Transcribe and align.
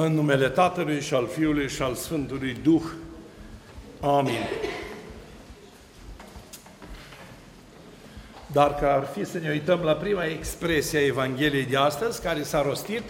În 0.00 0.14
numele 0.14 0.48
Tatălui 0.48 1.00
și 1.00 1.14
al 1.14 1.26
Fiului 1.26 1.68
și 1.68 1.82
al 1.82 1.94
Sfântului 1.94 2.56
Duh. 2.62 2.82
Amin. 4.00 4.48
Dar 8.52 8.74
că 8.74 8.86
ar 8.86 9.08
fi 9.16 9.24
să 9.24 9.38
ne 9.38 9.50
uităm 9.50 9.80
la 9.80 9.92
prima 9.92 10.24
expresie 10.24 10.98
a 10.98 11.04
Evangheliei 11.04 11.64
de 11.64 11.76
astăzi, 11.76 12.22
care 12.22 12.42
s-a 12.42 12.62
rostit, 12.62 13.02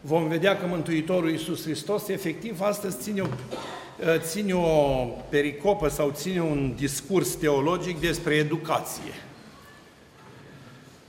vom 0.00 0.28
vedea 0.28 0.56
că 0.56 0.66
Mântuitorul 0.66 1.30
Iisus 1.30 1.62
Hristos 1.62 2.08
efectiv 2.08 2.60
astăzi 2.60 2.96
ține 3.00 3.20
o, 3.20 3.26
ține 4.16 4.54
o 4.54 5.04
pericopă 5.28 5.88
sau 5.88 6.10
ține 6.10 6.42
un 6.42 6.74
discurs 6.76 7.34
teologic 7.34 8.00
despre 8.00 8.34
educație. 8.34 9.12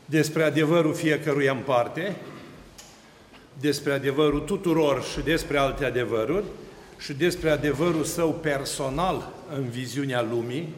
Despre 0.05 0.43
adevărul 0.43 0.93
fiecăruia 0.93 1.51
în 1.51 1.61
parte, 1.65 2.15
despre 3.61 3.93
adevărul 3.93 4.39
tuturor 4.39 5.03
și 5.03 5.19
despre 5.19 5.57
alte 5.57 5.85
adevăruri 5.85 6.45
și 6.97 7.13
despre 7.13 7.49
adevărul 7.49 8.03
său 8.03 8.33
personal 8.33 9.31
în 9.55 9.69
viziunea 9.69 10.21
lumii 10.21 10.75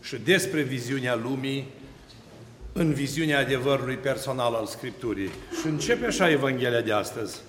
și 0.00 0.16
despre 0.16 0.62
viziunea 0.62 1.14
lumii 1.14 1.66
în 2.72 2.92
viziunea 2.92 3.38
adevărului 3.38 3.96
personal 3.96 4.54
al 4.54 4.66
Scripturii. 4.66 5.30
Și 5.60 5.66
începe 5.66 6.06
așa 6.06 6.30
Evanghelia 6.30 6.80
de 6.80 6.92
astăzi. 6.92 7.40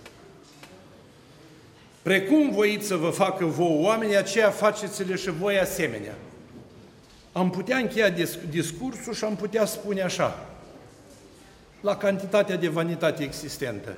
Precum 2.01 2.51
voiți 2.51 2.87
să 2.87 2.95
vă 2.95 3.09
facă 3.09 3.45
vouă 3.45 3.85
oamenii, 3.85 4.17
aceea 4.17 4.49
faceți-le 4.49 5.15
și 5.15 5.29
voi 5.29 5.59
asemenea. 5.59 6.15
Am 7.31 7.49
putea 7.49 7.77
încheia 7.77 8.09
discursul 8.49 9.13
și 9.13 9.23
am 9.23 9.35
putea 9.35 9.65
spune 9.65 10.01
așa, 10.01 10.45
la 11.81 11.97
cantitatea 11.97 12.55
de 12.55 12.67
vanitate 12.67 13.23
existentă 13.23 13.97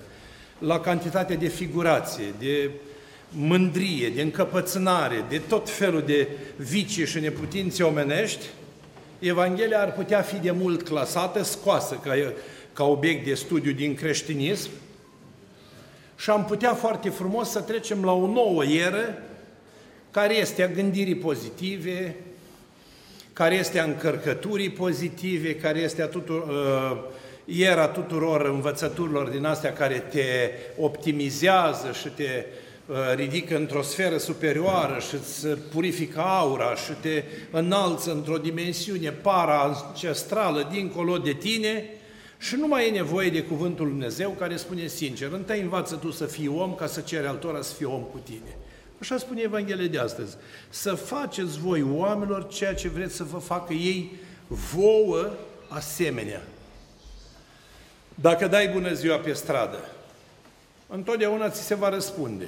la 0.60 0.80
cantitatea 0.80 1.36
de 1.36 1.48
figurație, 1.48 2.34
de 2.40 2.72
mândrie, 3.30 4.10
de 4.10 4.22
încăpățânare, 4.22 5.26
de 5.30 5.42
tot 5.48 5.70
felul 5.70 6.02
de 6.06 6.28
vicii 6.56 7.06
și 7.06 7.20
neputințe 7.20 7.84
omenești, 7.84 8.46
Evanghelia 9.20 9.82
ar 9.82 9.94
putea 9.94 10.22
fi 10.22 10.36
de 10.36 10.52
mult 10.52 10.82
clasată, 10.82 11.44
scoasă 11.44 12.00
ca, 12.04 12.14
ca 12.74 12.84
obiect 12.84 13.26
de 13.26 13.34
studiu 13.34 13.72
din 13.72 13.96
creștinism 13.96 14.70
și 16.16 16.30
am 16.30 16.46
putea 16.46 16.74
foarte 16.74 17.10
frumos 17.10 17.50
să 17.50 17.62
trecem 17.62 18.04
la 18.04 18.12
o 18.12 18.28
nouă 18.28 18.64
eră 18.64 19.24
care 20.12 20.36
este 20.36 20.64
a 20.64 20.68
gândirii 20.68 21.16
pozitive, 21.16 22.16
care 23.34 23.56
este 23.56 23.80
a 23.80 23.84
încărcăturii 23.84 24.70
pozitive, 24.70 25.56
care 25.56 25.80
este 25.80 26.02
a 26.02 26.08
tuturor, 26.08 26.48
uh, 26.48 26.98
era 27.58 27.88
tuturor 27.88 28.46
învățăturilor 28.46 29.28
din 29.28 29.46
astea 29.46 29.74
care 29.74 30.00
te 30.00 30.52
optimizează 30.78 31.92
și 32.02 32.08
te 32.08 32.46
uh, 32.86 32.96
ridică 33.16 33.56
într-o 33.56 33.82
sferă 33.82 34.18
superioară 34.18 35.00
și 35.00 35.16
îți 35.16 35.48
purifică 35.48 36.20
aura 36.20 36.76
și 36.76 36.92
te 37.02 37.24
înalță 37.52 38.12
într-o 38.12 38.38
dimensiune 38.38 39.10
para-ancestrală 39.10 40.68
dincolo 40.72 41.18
de 41.18 41.34
tine 41.34 41.84
și 42.38 42.56
nu 42.56 42.68
mai 42.68 42.88
e 42.88 42.92
nevoie 42.92 43.30
de 43.30 43.42
cuvântul 43.42 43.86
Lui 43.86 43.94
Dumnezeu 43.94 44.30
care 44.30 44.56
spune 44.56 44.88
sincer, 44.88 45.32
întâi 45.32 45.62
învață 45.62 45.96
tu 45.96 46.12
să 46.12 46.26
fii 46.26 46.48
om 46.48 46.76
ca 46.76 46.88
să 46.88 47.02
ceri 47.02 47.28
altora 47.28 47.62
să 47.62 47.74
fie 47.74 47.86
om 47.86 48.02
cu 48.02 48.22
tine. 48.24 48.58
Așa 49.00 49.18
spune 49.18 49.42
Evanghelia 49.42 49.88
de 49.88 50.00
astăzi. 50.00 50.36
Să 50.70 50.94
faceți 50.94 51.60
voi 51.60 51.86
oamenilor 51.94 52.48
ceea 52.48 52.74
ce 52.74 52.90
vreți 52.90 53.16
să 53.16 53.24
vă 53.24 53.38
facă 53.38 53.74
ei 53.74 54.12
vouă 54.48 55.30
asemenea. 55.68 56.42
Dacă 58.22 58.48
dai 58.48 58.68
bună 58.68 58.94
ziua 58.94 59.18
pe 59.18 59.34
stradă, 59.34 59.90
întotdeauna 60.88 61.50
ți 61.50 61.62
se 61.62 61.76
va 61.76 61.90
răspunde. 61.90 62.48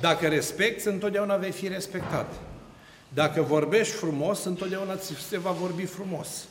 Dacă 0.00 0.28
respecti, 0.28 0.88
întotdeauna 0.88 1.36
vei 1.36 1.50
fi 1.50 1.68
respectat. 1.68 2.34
Dacă 3.08 3.42
vorbești 3.42 3.94
frumos, 3.94 4.44
întotdeauna 4.44 4.96
ți 4.96 5.14
se 5.14 5.38
va 5.38 5.50
vorbi 5.50 5.84
frumos. 5.84 6.44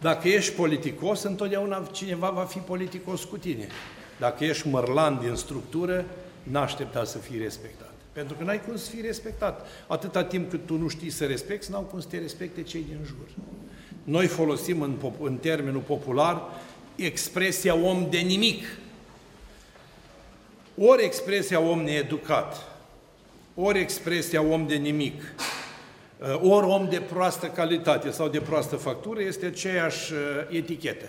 Dacă 0.00 0.28
ești 0.28 0.54
politicos, 0.54 1.22
întotdeauna 1.22 1.88
cineva 1.92 2.30
va 2.30 2.44
fi 2.44 2.58
politicos 2.58 3.24
cu 3.24 3.36
tine. 3.36 3.66
Dacă 4.18 4.44
ești 4.44 4.68
mărlan 4.68 5.18
din 5.20 5.34
structură, 5.34 6.04
n-aștepta 6.42 7.04
să 7.04 7.18
fii 7.18 7.38
respectat. 7.38 7.92
Pentru 8.12 8.36
că 8.36 8.44
n-ai 8.44 8.60
cum 8.64 8.76
să 8.76 8.90
fii 8.90 9.02
respectat. 9.02 9.66
Atâta 9.86 10.24
timp 10.24 10.50
cât 10.50 10.66
tu 10.66 10.76
nu 10.76 10.88
știi 10.88 11.10
să 11.10 11.24
respecti, 11.26 11.70
n-au 11.70 11.82
cum 11.82 12.00
să 12.00 12.06
te 12.10 12.18
respecte 12.18 12.62
cei 12.62 12.84
din 12.88 12.98
jur. 13.06 13.44
Noi 14.04 14.26
folosim 14.26 14.82
în, 14.82 14.96
în 15.20 15.36
termenul 15.36 15.80
popular 15.80 16.42
expresia 16.98 17.74
om 17.74 18.06
de 18.10 18.18
nimic, 18.18 18.64
ori 20.74 21.04
expresia 21.04 21.60
om 21.60 21.82
needucat, 21.82 22.66
ori 23.54 23.78
expresia 23.78 24.42
om 24.42 24.66
de 24.66 24.74
nimic, 24.74 25.22
uh, 26.18 26.42
ori 26.42 26.66
om 26.66 26.88
de 26.88 27.00
proastă 27.00 27.46
calitate 27.46 28.10
sau 28.10 28.28
de 28.28 28.40
proastă 28.40 28.76
factură, 28.76 29.20
este 29.20 29.46
aceeași 29.46 30.12
uh, 30.12 30.18
etichetă. 30.50 31.06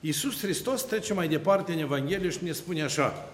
Iisus 0.00 0.40
Hristos 0.40 0.82
trece 0.82 1.14
mai 1.14 1.28
departe 1.28 1.72
în 1.72 1.78
Evanghelie 1.78 2.30
și 2.30 2.44
ne 2.44 2.52
spune 2.52 2.82
așa, 2.82 3.28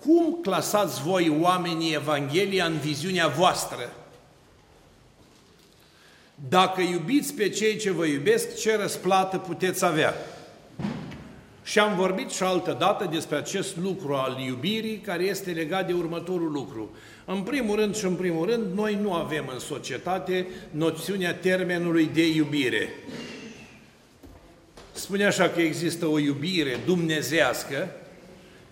cum 0.00 0.38
clasați 0.42 1.02
voi 1.02 1.38
oamenii 1.40 1.94
Evanghelia 1.94 2.64
în 2.64 2.78
viziunea 2.78 3.26
voastră? 3.26 3.92
Dacă 6.48 6.80
iubiți 6.80 7.34
pe 7.34 7.48
cei 7.48 7.76
ce 7.76 7.90
vă 7.90 8.04
iubesc, 8.04 8.56
ce 8.56 8.76
răsplată 8.76 9.38
puteți 9.38 9.84
avea? 9.84 10.14
Și 11.62 11.78
am 11.78 11.96
vorbit 11.96 12.30
și 12.30 12.42
altă 12.42 12.76
dată 12.78 13.08
despre 13.12 13.36
acest 13.36 13.76
lucru 13.76 14.14
al 14.14 14.42
iubirii, 14.46 14.96
care 14.96 15.24
este 15.24 15.50
legat 15.50 15.86
de 15.86 15.92
următorul 15.92 16.52
lucru. 16.52 16.90
În 17.24 17.40
primul 17.40 17.76
rând 17.76 17.96
și 17.96 18.04
în 18.04 18.14
primul 18.14 18.46
rând, 18.46 18.64
noi 18.74 18.98
nu 19.02 19.12
avem 19.12 19.50
în 19.52 19.58
societate 19.58 20.46
noțiunea 20.70 21.34
termenului 21.34 22.10
de 22.14 22.26
iubire. 22.26 22.88
Spune 24.92 25.24
așa 25.24 25.48
că 25.48 25.60
există 25.60 26.06
o 26.06 26.18
iubire 26.18 26.78
dumnezească 26.84 27.90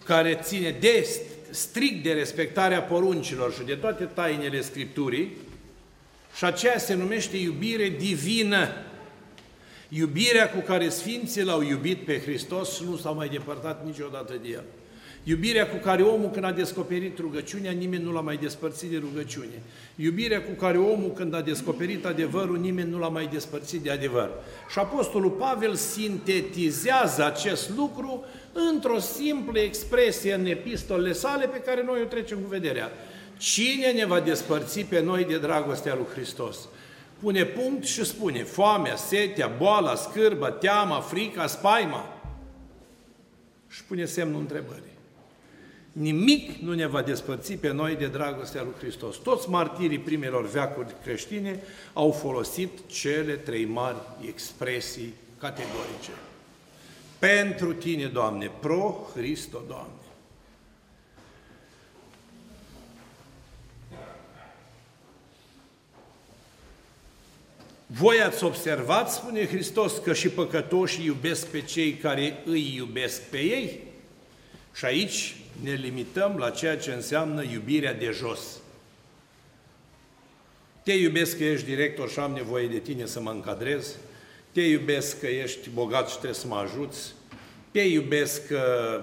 care 0.04 0.38
ține 0.42 0.76
de, 0.80 1.08
strict 1.50 2.02
de 2.02 2.12
respectarea 2.12 2.82
poruncilor 2.82 3.52
și 3.52 3.64
de 3.66 3.74
toate 3.74 4.04
tainele 4.04 4.60
Scripturii, 4.60 5.36
și 6.36 6.44
aceea 6.44 6.78
se 6.78 6.94
numește 6.94 7.36
iubire 7.36 7.88
divină. 7.88 8.68
Iubirea 9.88 10.50
cu 10.50 10.60
care 10.60 10.88
Sfinții 10.88 11.42
l-au 11.42 11.62
iubit 11.62 12.04
pe 12.04 12.20
Hristos 12.20 12.80
nu 12.80 12.96
s-au 12.96 13.14
mai 13.14 13.28
depărtat 13.28 13.86
niciodată 13.86 14.34
de 14.42 14.48
el. 14.48 14.64
Iubirea 15.28 15.68
cu 15.68 15.76
care 15.76 16.02
omul 16.02 16.30
când 16.30 16.44
a 16.44 16.52
descoperit 16.52 17.18
rugăciunea, 17.18 17.70
nimeni 17.70 18.02
nu 18.02 18.12
l-a 18.12 18.20
mai 18.20 18.36
despărțit 18.36 18.90
de 18.90 18.96
rugăciune. 18.96 19.62
Iubirea 19.96 20.42
cu 20.42 20.50
care 20.50 20.78
omul 20.78 21.12
când 21.12 21.34
a 21.34 21.40
descoperit 21.40 22.04
adevărul, 22.04 22.58
nimeni 22.58 22.90
nu 22.90 22.98
l-a 22.98 23.08
mai 23.08 23.28
despărțit 23.32 23.80
de 23.80 23.90
adevăr. 23.90 24.30
Și 24.70 24.78
Apostolul 24.78 25.30
Pavel 25.30 25.74
sintetizează 25.74 27.24
acest 27.24 27.70
lucru 27.76 28.24
într-o 28.52 28.98
simplă 28.98 29.58
expresie 29.58 30.34
în 30.34 30.46
epistolele 30.46 31.12
sale 31.12 31.46
pe 31.46 31.58
care 31.58 31.82
noi 31.86 32.00
o 32.02 32.06
trecem 32.06 32.38
cu 32.38 32.48
vederea. 32.48 32.90
Cine 33.38 33.92
ne 33.92 34.04
va 34.04 34.20
despărți 34.20 34.80
pe 34.80 35.00
noi 35.00 35.24
de 35.24 35.38
dragostea 35.38 35.94
lui 35.94 36.06
Hristos? 36.12 36.58
Pune 37.20 37.44
punct 37.44 37.84
și 37.84 38.04
spune, 38.04 38.42
foamea, 38.42 38.96
setea, 38.96 39.46
boala, 39.46 39.94
scârba, 39.94 40.50
teama, 40.50 41.00
frica, 41.00 41.46
spaima. 41.46 42.12
Și 43.68 43.84
pune 43.84 44.04
semnul 44.04 44.40
întrebării. 44.40 44.94
Nimic 45.92 46.56
nu 46.56 46.74
ne 46.74 46.86
va 46.86 47.02
despărți 47.02 47.52
pe 47.52 47.72
noi 47.72 47.94
de 47.94 48.06
dragostea 48.06 48.62
lui 48.62 48.72
Hristos. 48.78 49.16
Toți 49.16 49.48
martirii 49.48 49.98
primelor 49.98 50.48
veacuri 50.48 50.94
creștine 51.02 51.62
au 51.92 52.10
folosit 52.10 52.70
cele 52.86 53.34
trei 53.34 53.64
mari 53.64 53.96
expresii 54.28 55.14
categorice. 55.38 56.10
Pentru 57.18 57.72
tine, 57.72 58.06
Doamne, 58.06 58.50
pro 58.60 59.10
Hristo, 59.14 59.62
Doamne. 59.68 59.95
Voi 67.98 68.20
ați 68.20 68.44
observat, 68.44 69.10
spune 69.10 69.46
Hristos, 69.46 69.92
că 70.04 70.12
și 70.12 70.28
păcătoșii 70.28 71.04
iubesc 71.04 71.46
pe 71.46 71.60
cei 71.60 71.92
care 71.92 72.42
îi 72.44 72.74
iubesc 72.76 73.22
pe 73.22 73.38
ei? 73.38 73.80
Și 74.74 74.84
aici 74.84 75.36
ne 75.62 75.72
limităm 75.72 76.36
la 76.36 76.50
ceea 76.50 76.76
ce 76.76 76.92
înseamnă 76.92 77.42
iubirea 77.42 77.94
de 77.94 78.10
jos. 78.12 78.40
Te 80.82 80.92
iubesc 80.92 81.36
că 81.36 81.44
ești 81.44 81.66
director 81.66 82.10
și 82.10 82.18
am 82.18 82.32
nevoie 82.32 82.66
de 82.66 82.78
tine 82.78 83.06
să 83.06 83.20
mă 83.20 83.30
încadrez, 83.30 83.94
te 84.52 84.60
iubesc 84.60 85.20
că 85.20 85.26
ești 85.26 85.68
bogat 85.68 86.08
și 86.08 86.14
trebuie 86.14 86.34
să 86.34 86.46
mă 86.46 86.56
ajuți, 86.56 87.12
te 87.70 87.80
iubesc 87.80 88.46
că 88.46 89.00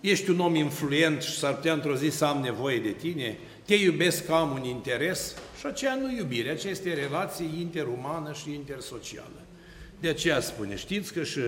ești 0.00 0.30
un 0.30 0.40
om 0.40 0.54
influent 0.54 1.22
și 1.22 1.38
s-ar 1.38 1.54
putea 1.54 1.72
într-o 1.72 1.96
zi 1.96 2.08
să 2.08 2.24
am 2.24 2.40
nevoie 2.40 2.78
de 2.78 2.90
tine, 2.90 3.38
te 3.64 3.74
iubesc 3.74 4.26
că 4.26 4.32
am 4.32 4.50
un 4.50 4.64
interes 4.64 5.34
și 5.58 5.66
aceea 5.66 5.94
nu 5.94 6.12
iubire, 6.16 6.50
aceea 6.50 6.72
este 6.72 6.94
relație 6.94 7.46
interumană 7.58 8.32
și 8.32 8.52
intersocială. 8.52 9.42
De 10.00 10.08
aceea 10.08 10.40
spune, 10.40 10.76
știți 10.76 11.12
că 11.12 11.22
și 11.22 11.40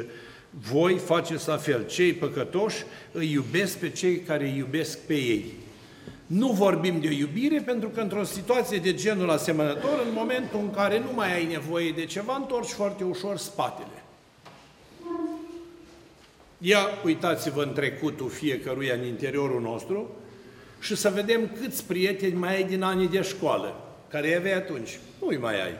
Voi 0.50 0.98
faceți 0.98 1.48
la 1.48 1.56
fel. 1.56 1.86
Cei 1.86 2.12
păcătoși 2.12 2.84
îi 3.12 3.30
iubesc 3.32 3.78
pe 3.78 3.90
cei 3.90 4.18
care 4.18 4.44
îi 4.44 4.56
iubesc 4.56 4.98
pe 4.98 5.14
ei. 5.14 5.44
Nu 6.26 6.52
vorbim 6.52 7.00
de 7.00 7.08
o 7.08 7.10
iubire 7.10 7.60
pentru 7.60 7.88
că 7.88 8.00
într-o 8.00 8.24
situație 8.24 8.78
de 8.78 8.94
genul 8.94 9.30
asemănător, 9.30 10.02
în 10.06 10.12
momentul 10.14 10.58
în 10.60 10.70
care 10.70 10.98
nu 10.98 11.12
mai 11.14 11.34
ai 11.34 11.46
nevoie 11.46 11.90
de 11.90 12.04
ceva, 12.04 12.36
întorci 12.36 12.70
foarte 12.70 13.04
ușor 13.04 13.36
spatele. 13.36 14.02
Ia 16.58 16.80
uitați-vă 17.04 17.62
în 17.62 17.72
trecutul 17.72 18.28
fiecăruia 18.28 18.94
în 18.94 19.04
interiorul 19.04 19.60
nostru 19.60 20.10
și 20.80 20.96
să 20.96 21.08
vedem 21.08 21.50
câți 21.60 21.84
prieteni 21.84 22.34
mai 22.34 22.54
ai 22.54 22.64
din 22.64 22.82
anii 22.82 23.08
de 23.08 23.22
școală, 23.22 23.74
care 24.08 24.36
aveai 24.36 24.56
atunci. 24.56 24.98
Nu-i 25.20 25.36
mai 25.36 25.62
ai. 25.62 25.74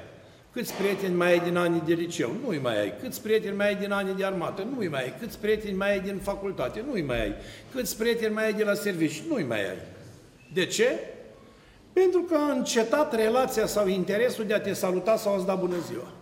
Câți 0.53 0.75
prieteni 0.75 1.15
mai 1.15 1.31
ai 1.31 1.41
din 1.41 1.57
anii 1.57 1.83
de 1.87 1.93
liceu? 1.95 2.37
Nu-i 2.45 2.59
mai 2.59 2.81
ai. 2.81 2.93
Câți 3.03 3.23
prieteni 3.23 3.57
mai 3.57 3.67
ai 3.67 3.75
din 3.75 3.93
anii 3.93 4.15
de 4.15 4.25
armată? 4.25 4.67
Nu-i 4.75 4.89
mai 4.89 5.03
ai. 5.03 5.15
Câți 5.21 5.39
prieteni 5.39 5.77
mai 5.77 5.91
ai 5.91 6.01
din 6.01 6.19
facultate? 6.23 6.85
Nu-i 6.87 7.03
mai 7.03 7.21
ai. 7.23 7.35
Câți 7.75 7.97
prieteni 7.97 8.35
mai 8.35 8.45
ai 8.45 8.53
de 8.53 8.65
la 8.65 8.75
serviciu? 8.75 9.23
Nu-i 9.29 9.43
mai 9.43 9.69
ai. 9.69 9.79
De 10.53 10.67
ce? 10.67 10.99
Pentru 11.93 12.21
că 12.21 12.35
a 12.35 12.53
încetat 12.53 13.15
relația 13.15 13.67
sau 13.67 13.89
interesul 13.89 14.45
de 14.45 14.55
a 14.55 14.61
te 14.61 14.73
saluta 14.73 15.17
sau 15.17 15.35
a-ți 15.35 15.47
da 15.47 15.55
bună 15.55 15.77
ziua. 15.87 16.13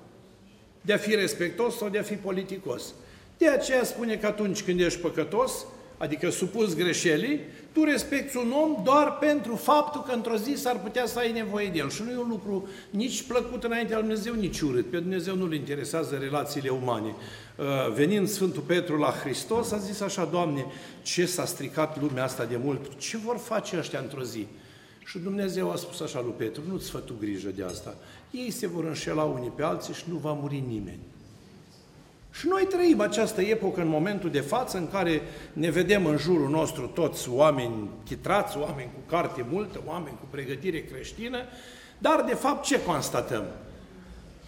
De 0.81 0.93
a 0.93 0.97
fi 0.97 1.15
respectos 1.15 1.77
sau 1.77 1.88
de 1.88 1.99
a 1.99 2.03
fi 2.03 2.15
politicos. 2.15 2.94
De 3.38 3.49
aceea 3.49 3.85
spune 3.85 4.17
că 4.17 4.27
atunci 4.27 4.62
când 4.62 4.81
ești 4.81 5.00
păcătos, 5.00 5.53
adică 5.96 6.31
supus 6.31 6.75
greșelii, 6.75 7.41
tu 7.73 7.85
respecti 7.85 8.37
un 8.37 8.52
om 8.62 8.82
doar 8.85 9.19
pentru 9.19 9.55
faptul 9.55 10.02
că 10.02 10.12
într-o 10.12 10.37
zi 10.37 10.55
s-ar 10.56 10.81
putea 10.81 11.06
să 11.06 11.19
ai 11.19 11.32
nevoie 11.32 11.69
de 11.69 11.79
el. 11.79 11.91
Și 11.91 12.02
nu 12.02 12.11
e 12.11 12.17
un 12.17 12.29
lucru 12.29 12.69
nici 12.91 13.23
plăcut 13.23 13.64
înaintea 13.64 13.99
lui 13.99 14.06
Dumnezeu, 14.06 14.35
nici 14.35 14.61
urât. 14.61 14.91
Pe 14.91 14.99
Dumnezeu 14.99 15.37
nu-L 15.37 15.55
interesează 15.55 16.17
relațiile 16.17 16.69
umane. 16.69 17.14
Uh, 17.56 17.64
venind 17.94 18.29
Sfântul 18.29 18.62
Petru 18.62 18.96
la 18.96 19.11
Hristos, 19.11 19.73
a 19.73 19.76
zis 19.76 20.00
așa, 20.00 20.25
Doamne, 20.25 20.67
ce 21.02 21.26
s-a 21.26 21.44
stricat 21.44 22.00
lumea 22.00 22.25
asta 22.25 22.44
de 22.44 22.56
mult, 22.56 22.99
ce 22.99 23.17
vor 23.17 23.37
face 23.37 23.79
ăștia 23.79 23.99
într-o 23.99 24.23
zi? 24.23 24.46
Și 25.05 25.19
Dumnezeu 25.19 25.70
a 25.70 25.76
spus 25.76 26.00
așa 26.00 26.20
lui 26.20 26.35
Petru, 26.37 26.62
nu-ți 26.69 26.91
fă 26.91 26.99
tu 26.99 27.14
grijă 27.20 27.49
de 27.56 27.62
asta. 27.62 27.94
Ei 28.31 28.50
se 28.50 28.67
vor 28.67 28.85
înșela 28.85 29.23
unii 29.23 29.52
pe 29.56 29.62
alții 29.62 29.94
și 29.94 30.05
nu 30.08 30.17
va 30.17 30.32
muri 30.32 30.64
nimeni. 30.69 31.00
Și 32.38 32.46
noi 32.48 32.66
trăim 32.70 33.00
această 33.00 33.40
epocă 33.40 33.81
în 33.81 33.88
momentul 33.88 34.31
de 34.31 34.40
față 34.40 34.76
în 34.76 34.90
care 34.90 35.22
ne 35.52 35.70
vedem 35.70 36.06
în 36.06 36.16
jurul 36.16 36.48
nostru 36.48 36.86
toți 36.86 37.28
oameni 37.31 37.88
chitrați, 38.04 38.58
oameni 38.58 38.90
cu 38.94 39.10
carte 39.10 39.46
multă, 39.50 39.81
oameni 39.86 40.16
cu 40.20 40.26
pregătire 40.31 40.84
creștină, 40.84 41.38
dar 41.98 42.25
de 42.26 42.34
fapt 42.34 42.64
ce 42.64 42.82
constatăm? 42.82 43.44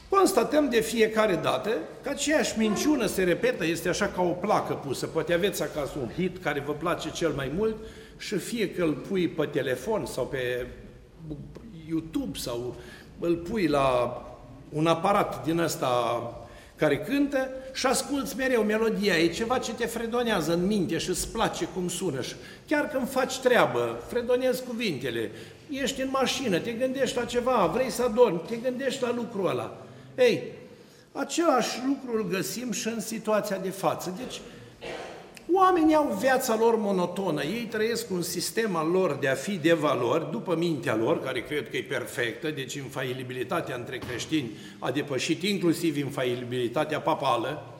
Constatăm 0.08 0.68
de 0.68 0.80
fiecare 0.80 1.34
dată 1.34 1.70
că 2.02 2.08
aceeași 2.08 2.58
minciună 2.58 3.06
se 3.06 3.22
repetă, 3.22 3.66
este 3.66 3.88
așa 3.88 4.06
ca 4.06 4.22
o 4.22 4.30
placă 4.30 4.72
pusă. 4.72 5.06
Poate 5.06 5.32
aveți 5.32 5.62
acasă 5.62 5.92
un 6.00 6.08
hit 6.16 6.42
care 6.42 6.62
vă 6.66 6.72
place 6.72 7.10
cel 7.10 7.30
mai 7.30 7.52
mult 7.56 7.76
și 8.18 8.36
fie 8.36 8.70
că 8.70 8.82
îl 8.82 8.92
pui 8.92 9.28
pe 9.28 9.46
telefon 9.46 10.06
sau 10.06 10.26
pe 10.26 10.66
YouTube 11.88 12.38
sau 12.38 12.76
îl 13.18 13.36
pui 13.36 13.66
la 13.66 14.20
un 14.68 14.86
aparat 14.86 15.44
din 15.44 15.58
ăsta 15.58 16.20
care 16.76 16.98
cântă 16.98 17.48
și 17.72 17.86
asculți 17.86 18.36
mereu 18.36 18.62
melodia. 18.62 19.18
E 19.18 19.26
ceva 19.26 19.58
ce 19.58 19.72
te 19.72 19.86
fredonează 19.86 20.52
în 20.52 20.66
minte 20.66 20.98
și 20.98 21.08
îți 21.08 21.28
place 21.28 21.64
cum 21.64 21.88
sună. 21.88 22.20
Și 22.20 22.34
chiar 22.66 22.88
când 22.88 23.10
faci 23.10 23.38
treabă, 23.38 24.02
fredonezi 24.08 24.62
cuvintele, 24.62 25.30
ești 25.70 26.00
în 26.00 26.08
mașină, 26.10 26.58
te 26.58 26.72
gândești 26.72 27.16
la 27.16 27.24
ceva, 27.24 27.70
vrei 27.74 27.90
să 27.90 28.02
adormi, 28.02 28.40
te 28.46 28.56
gândești 28.56 29.02
la 29.02 29.12
lucrul 29.14 29.48
ăla. 29.48 29.86
Ei, 30.18 30.42
același 31.12 31.78
lucru 31.86 32.16
îl 32.16 32.28
găsim 32.28 32.72
și 32.72 32.88
în 32.88 33.00
situația 33.00 33.56
de 33.56 33.70
față. 33.70 34.14
Deci, 34.16 34.40
Oamenii 35.58 35.94
au 35.94 36.16
viața 36.20 36.56
lor 36.60 36.76
monotonă, 36.76 37.42
ei 37.42 37.66
trăiesc 37.70 38.10
un 38.10 38.22
sistem 38.22 38.76
al 38.76 38.88
lor 38.88 39.16
de 39.20 39.28
a 39.28 39.34
fi 39.34 39.56
de 39.56 39.72
valori, 39.72 40.30
după 40.30 40.56
mintea 40.56 40.96
lor, 40.96 41.22
care 41.22 41.42
cred 41.42 41.70
că 41.70 41.76
e 41.76 41.82
perfectă, 41.82 42.50
deci 42.50 42.74
infailibilitatea 42.74 43.76
între 43.76 43.98
creștini 43.98 44.50
a 44.78 44.90
depășit 44.90 45.42
inclusiv 45.42 45.96
infailibilitatea 45.96 47.00
papală. 47.00 47.74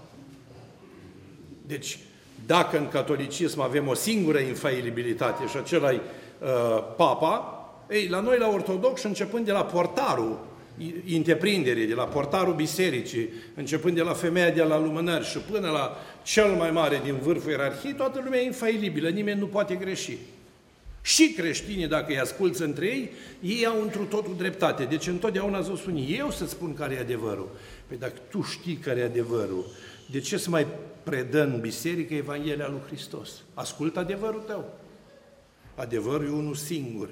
Deci, 1.67 1.99
dacă 2.46 2.78
în 2.78 2.88
catolicism 2.88 3.61
avem 3.61 3.88
o 3.88 3.94
singură 3.94 4.38
infailibilitate 4.38 5.46
și 5.46 5.56
acela 5.56 5.93
e 5.93 6.00
uh, 6.00 6.49
papa, 6.96 7.61
ei, 7.90 8.08
la 8.08 8.20
noi 8.20 8.38
la 8.38 8.49
ortodox, 8.49 9.02
începând 9.02 9.44
de 9.44 9.52
la 9.52 9.64
portarul 9.64 10.38
întreprinderii, 11.14 11.87
de 11.87 11.94
la 11.94 12.05
portarul 12.05 12.55
bisericii, 12.55 13.28
începând 13.55 13.94
de 13.94 14.02
la 14.02 14.12
femeia 14.12 14.50
de 14.50 14.62
la 14.62 14.78
lumânări 14.78 15.25
și 15.25 15.38
până 15.38 15.70
la 15.70 15.96
cel 16.26 16.50
mai 16.50 16.70
mare 16.70 17.00
din 17.05 17.19
vârful 17.19 17.50
ierarhiei, 17.50 17.94
toată 17.94 18.20
lumea 18.25 18.40
e 18.40 18.44
infailibilă, 18.44 19.08
nimeni 19.08 19.38
nu 19.38 19.46
poate 19.46 19.75
greși. 19.75 20.17
Și 21.02 21.32
creștinii, 21.37 21.87
dacă 21.87 22.06
îi 22.08 22.19
asculți 22.19 22.62
între 22.62 22.87
ei, 22.87 23.11
ei 23.40 23.67
au 23.67 23.82
într 23.82 23.99
totul 23.99 24.34
dreptate. 24.37 24.84
Deci 24.84 25.06
întotdeauna 25.06 25.61
zis 25.61 25.84
unii, 25.84 26.17
eu 26.19 26.31
să 26.31 26.46
spun 26.46 26.75
care 26.75 26.94
e 26.94 26.99
adevărul. 26.99 27.49
Păi 27.87 27.96
dacă 27.96 28.14
tu 28.31 28.43
știi 28.43 28.75
care 28.75 29.00
e 29.00 29.05
adevărul, 29.05 29.64
de 30.11 30.20
ce 30.20 30.37
să 30.37 30.50
mai 30.50 30.67
predă 31.02 31.43
în 31.43 31.61
biserică 31.61 32.14
Evanghelia 32.14 32.69
lui 32.69 32.81
Hristos? 32.87 33.31
Ascultă 33.55 33.99
adevărul 33.99 34.40
tău. 34.40 34.78
Adevărul 35.75 36.26
e 36.26 36.31
unul 36.31 36.55
singur 36.55 37.08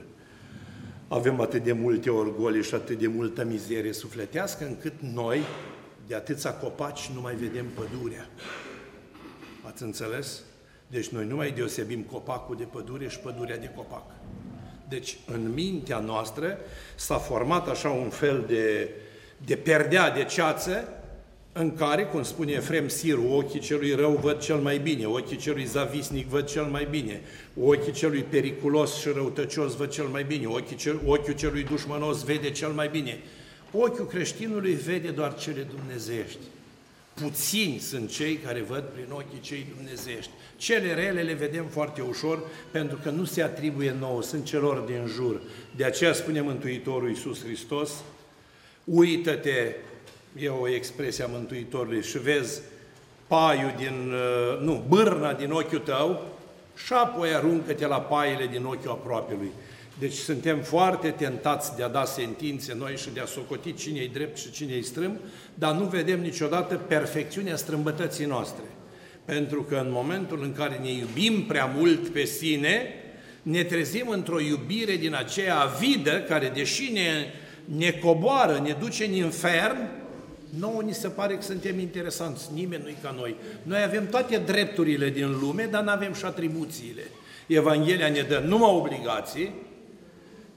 avem 1.09 1.41
atât 1.41 1.63
de 1.63 1.73
multe 1.73 2.11
orgoli 2.11 2.63
și 2.63 2.75
atât 2.75 2.99
de 2.99 3.07
multă 3.07 3.45
mizerie 3.45 3.93
sufletească, 3.93 4.65
încât 4.65 4.93
noi, 5.01 5.41
de 6.07 6.15
atâția 6.15 6.55
copaci, 6.55 7.11
nu 7.15 7.21
mai 7.21 7.35
vedem 7.35 7.67
pădurea. 7.75 8.29
Ați 9.67 9.83
înțeles? 9.83 10.43
Deci 10.87 11.09
noi 11.09 11.27
nu 11.27 11.37
mai 11.37 11.51
deosebim 11.51 12.03
copacul 12.03 12.57
de 12.57 12.65
pădure 12.65 13.09
și 13.09 13.19
pădurea 13.19 13.59
de 13.59 13.71
copac. 13.77 14.05
Deci 14.89 15.17
în 15.27 15.53
mintea 15.53 15.99
noastră 15.99 16.59
s-a 16.95 17.19
format 17.19 17.69
așa 17.69 17.89
un 17.89 18.09
fel 18.09 18.45
de, 18.47 18.91
de 19.45 19.57
perdea 19.57 20.11
de 20.11 20.25
ceață 20.25 20.89
în 21.53 21.75
care, 21.75 22.05
cum 22.05 22.23
spune 22.23 22.53
Efrem 22.53 22.89
Siru, 22.89 23.29
ochii 23.29 23.61
celui 23.61 23.95
rău 23.95 24.13
văd 24.23 24.39
cel 24.39 24.57
mai 24.57 24.79
bine, 24.79 25.07
ochii 25.07 25.37
celui 25.37 25.65
zavisnic 25.65 26.27
văd 26.27 26.47
cel 26.47 26.65
mai 26.65 26.87
bine, 26.91 27.21
ochii 27.61 27.93
celui 27.93 28.23
periculos 28.23 28.99
și 29.01 29.09
răutăcios 29.09 29.77
văd 29.77 29.91
cel 29.91 30.07
mai 30.07 30.25
bine, 30.25 30.47
ochii 30.47 30.77
cel, 30.77 31.01
ochiul 31.07 31.35
celui 31.35 31.65
dușmănos 31.65 32.25
vede 32.25 32.51
cel 32.51 32.69
mai 32.71 32.89
bine. 32.89 33.19
Ochiul 33.73 34.07
creștinului 34.07 34.75
vede 34.75 35.09
doar 35.09 35.35
cele 35.35 35.67
dumnezești. 35.77 36.39
Puțini 37.15 37.79
sunt 37.79 38.11
cei 38.11 38.37
care 38.37 38.61
văd 38.61 38.83
prin 38.83 39.07
ochii 39.11 39.41
cei 39.41 39.67
dumnezești. 39.77 40.31
Cele 40.57 40.95
rele 40.95 41.23
le 41.23 41.33
vedem 41.33 41.67
foarte 41.67 42.01
ușor 42.01 42.43
pentru 42.71 42.99
că 43.03 43.11
nu 43.11 43.25
se 43.25 43.43
atribuie 43.43 43.95
nouă, 43.99 44.23
sunt 44.23 44.45
celor 44.45 44.79
din 44.79 45.07
jur. 45.07 45.41
De 45.77 45.85
aceea 45.85 46.13
spune 46.13 46.41
Mântuitorul 46.41 47.09
Iisus 47.09 47.43
Hristos, 47.43 47.91
uită-te 48.85 49.75
e 50.39 50.49
o 50.49 50.69
expresie 50.69 51.25
a 51.25 51.27
Mântuitorului, 51.27 52.03
și 52.03 52.19
vezi 52.19 52.61
paiul 53.27 53.75
din, 53.77 54.13
uh, 54.13 54.61
nu, 54.61 54.85
bârna 54.89 55.33
din 55.33 55.51
ochiul 55.51 55.79
tău 55.79 56.23
și 56.77 56.93
apoi 56.93 57.35
aruncă-te 57.35 57.87
la 57.87 58.01
paiele 58.01 58.47
din 58.47 58.65
ochiul 58.65 58.91
aproapelui. 58.91 59.51
Deci 59.99 60.13
suntem 60.13 60.61
foarte 60.61 61.09
tentați 61.09 61.77
de 61.77 61.83
a 61.83 61.89
da 61.89 62.05
sentințe 62.05 62.75
noi 62.79 62.97
și 62.97 63.11
de 63.15 63.21
a 63.21 63.27
socoti 63.27 63.75
cine 63.75 64.01
e 64.01 64.11
drept 64.13 64.39
și 64.39 64.51
cine 64.51 64.73
e 64.73 64.81
strâm, 64.81 65.19
dar 65.55 65.75
nu 65.75 65.85
vedem 65.85 66.21
niciodată 66.21 66.75
perfecțiunea 66.75 67.57
strâmbătății 67.57 68.25
noastre. 68.25 68.65
Pentru 69.25 69.63
că 69.63 69.77
în 69.77 69.91
momentul 69.91 70.43
în 70.43 70.53
care 70.53 70.81
ne 70.83 70.93
iubim 70.93 71.45
prea 71.47 71.65
mult 71.77 72.09
pe 72.09 72.25
sine, 72.25 72.89
ne 73.43 73.63
trezim 73.63 74.09
într-o 74.09 74.41
iubire 74.41 74.97
din 74.97 75.15
aceea 75.15 75.59
avidă, 75.59 76.21
care 76.21 76.51
deși 76.55 76.93
ne, 76.93 77.27
ne 77.65 77.91
coboară, 77.91 78.61
ne 78.63 78.77
duce 78.81 79.05
în 79.05 79.13
infern, 79.13 79.77
Nouă 80.59 80.83
ni 80.83 80.95
se 80.95 81.09
pare 81.09 81.35
că 81.35 81.43
suntem 81.43 81.79
interesanți, 81.79 82.51
nimeni 82.53 82.83
nu-i 82.83 82.97
ca 83.03 83.15
noi. 83.19 83.35
Noi 83.63 83.83
avem 83.83 84.09
toate 84.09 84.37
drepturile 84.37 85.11
din 85.11 85.39
lume, 85.41 85.69
dar 85.71 85.83
nu 85.83 85.91
avem 85.91 86.15
și 86.15 86.25
atribuțiile. 86.25 87.03
Evanghelia 87.47 88.09
ne 88.09 88.21
dă 88.21 88.43
numai 88.47 88.71
obligații, 88.71 89.55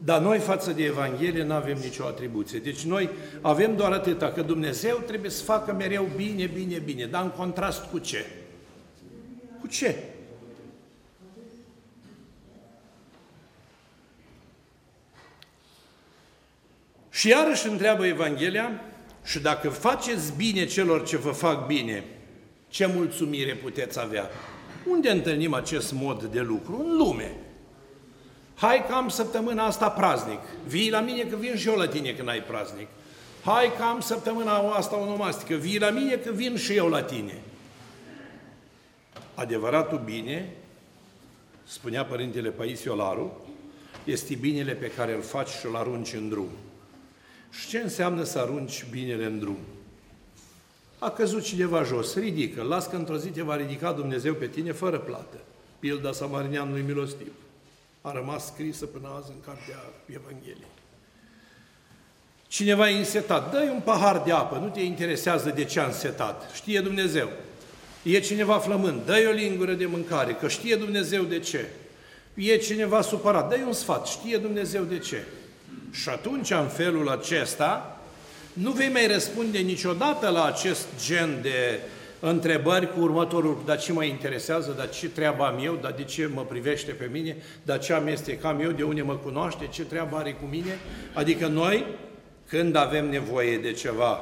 dar 0.04 0.22
noi 0.22 0.40
față 0.40 0.72
de 0.72 0.84
Evanghelie 0.84 1.44
nu 1.44 1.54
avem 1.54 1.78
nicio 1.78 2.06
atribuție. 2.06 2.60
Deci 2.60 2.84
noi 2.84 3.10
avem 3.42 3.76
doar 3.76 3.92
atâta, 3.92 4.32
că 4.32 4.42
Dumnezeu 4.42 5.02
trebuie 5.06 5.30
să 5.30 5.44
facă 5.44 5.74
mereu 5.74 6.10
bine, 6.16 6.46
bine, 6.46 6.78
bine, 6.78 7.06
dar 7.06 7.24
în 7.24 7.30
contrast 7.30 7.84
cu 7.92 7.98
ce? 7.98 8.26
Cu 9.60 9.68
ce? 9.68 9.96
Și 17.10 17.30
iarăși 17.30 17.68
întreabă 17.68 18.06
Evanghelia, 18.06 18.82
și 19.24 19.40
dacă 19.40 19.70
faceți 19.70 20.34
bine 20.36 20.66
celor 20.66 21.06
ce 21.06 21.18
vă 21.18 21.32
fac 21.32 21.66
bine, 21.66 22.04
ce 22.70 22.86
mulțumire 22.86 23.56
puteți 23.56 24.00
avea? 24.00 24.30
Unde 24.90 25.10
întâlnim 25.10 25.54
acest 25.54 25.92
mod 25.92 26.24
de 26.24 26.40
lucru? 26.40 26.86
În 26.86 26.98
lume. 26.98 27.36
Hai 28.58 28.86
că 28.88 28.94
am 28.94 29.10
săptămâna 29.10 29.66
asta 29.66 29.90
praznic. 29.90 30.40
Vii 30.68 30.90
la 30.90 31.00
mine 31.00 31.24
că 31.24 31.36
vin 31.36 31.56
și 31.56 31.68
eu 31.68 31.76
la 31.76 31.88
tine 31.88 32.12
când 32.12 32.30
ai 32.30 32.42
praznic. 32.42 32.88
Hai 33.44 33.72
că 33.78 33.84
am 33.84 34.00
săptămâna 34.00 34.58
asta 34.58 34.96
onomastică. 34.96 35.56
Vii 35.56 35.80
la 35.80 35.90
mine 35.90 36.16
că 36.16 36.32
vin 36.32 36.56
și 36.56 36.74
eu 36.74 36.88
la 36.88 37.04
tine. 37.04 37.42
adevăratul 39.34 40.02
bine, 40.06 40.54
spunea 41.64 42.06
Părintele 42.06 42.50
Paisiolaru, 42.50 43.46
este 44.04 44.36
binele 44.36 44.74
pe 44.74 44.92
care 44.92 45.14
îl 45.16 45.22
faci 45.22 45.50
și 45.50 45.66
îl 45.66 45.76
arunci 45.76 46.14
în 46.14 46.30
drum. 46.30 46.50
Și 47.50 47.68
ce 47.68 47.78
înseamnă 47.78 48.24
să 48.24 48.40
arunci 48.40 48.86
binele 48.90 49.26
în 49.26 49.40
drum? 49.40 49.58
A 51.00 51.10
căzut 51.10 51.44
cineva 51.44 51.84
jos, 51.84 52.16
ridică, 52.16 52.64
las 52.64 52.88
că 52.88 52.96
într-o 52.96 53.18
zi 53.18 53.30
te 53.30 53.42
va 53.42 53.56
ridica 53.56 53.92
Dumnezeu 53.92 54.34
pe 54.34 54.48
tine 54.48 54.72
fără 54.72 54.98
plată. 54.98 55.38
Pilda 55.80 56.12
Samarinianului 56.12 56.82
milostiv. 56.82 57.32
A 58.02 58.12
rămas 58.12 58.46
scrisă 58.46 58.86
până 58.86 59.14
azi 59.18 59.32
în 59.32 59.42
cartea 59.46 59.80
Evangheliei. 60.06 60.76
Cineva 62.48 62.90
e 62.90 62.98
însetat, 62.98 63.52
dă 63.52 63.70
un 63.74 63.80
pahar 63.80 64.22
de 64.26 64.32
apă, 64.32 64.58
nu 64.58 64.70
te 64.70 64.82
interesează 64.82 65.50
de 65.50 65.64
ce 65.64 65.80
a 65.80 65.86
însetat, 65.86 66.52
știe 66.54 66.80
Dumnezeu. 66.80 67.30
E 68.04 68.20
cineva 68.20 68.58
flămând, 68.58 69.06
dă 69.06 69.26
o 69.28 69.32
lingură 69.32 69.74
de 69.74 69.86
mâncare, 69.86 70.34
că 70.34 70.48
știe 70.48 70.76
Dumnezeu 70.76 71.24
de 71.24 71.40
ce. 71.40 71.70
E 72.34 72.58
cineva 72.58 73.02
supărat, 73.02 73.50
dă 73.50 73.64
un 73.66 73.74
sfat, 73.74 74.08
știe 74.08 74.38
Dumnezeu 74.38 74.84
de 74.84 75.00
ce. 75.00 75.24
Și 75.92 76.10
atunci, 76.10 76.52
în 76.52 76.68
felul 76.68 77.10
acesta, 77.10 78.00
nu 78.54 78.72
vei 78.72 78.90
mai 78.90 79.08
răspunde 79.08 79.58
niciodată 79.58 80.30
la 80.30 80.46
acest 80.46 80.88
gen 81.06 81.42
de 81.42 81.80
întrebări 82.20 82.94
cu 82.94 83.00
următorul, 83.00 83.62
dar 83.66 83.80
ce 83.80 83.94
mă 83.94 84.04
interesează, 84.04 84.74
dar 84.78 84.90
ce 84.90 85.10
treabă 85.10 85.44
am 85.44 85.60
eu, 85.64 85.78
dar 85.82 85.92
de 85.92 86.04
ce 86.04 86.30
mă 86.34 86.42
privește 86.42 86.92
pe 86.92 87.10
mine, 87.12 87.38
dar 87.64 87.80
ce 87.80 87.94
amestecam 87.94 88.60
eu, 88.60 88.72
de 88.72 88.84
unde 88.84 89.02
mă 89.02 89.16
cunoaște, 89.16 89.68
ce 89.68 89.84
treabă 89.84 90.16
are 90.16 90.32
cu 90.32 90.46
mine. 90.46 90.80
Adică 91.14 91.48
noi, 91.48 91.86
când 92.48 92.76
avem 92.76 93.10
nevoie 93.10 93.58
de 93.58 93.72
ceva, 93.72 94.20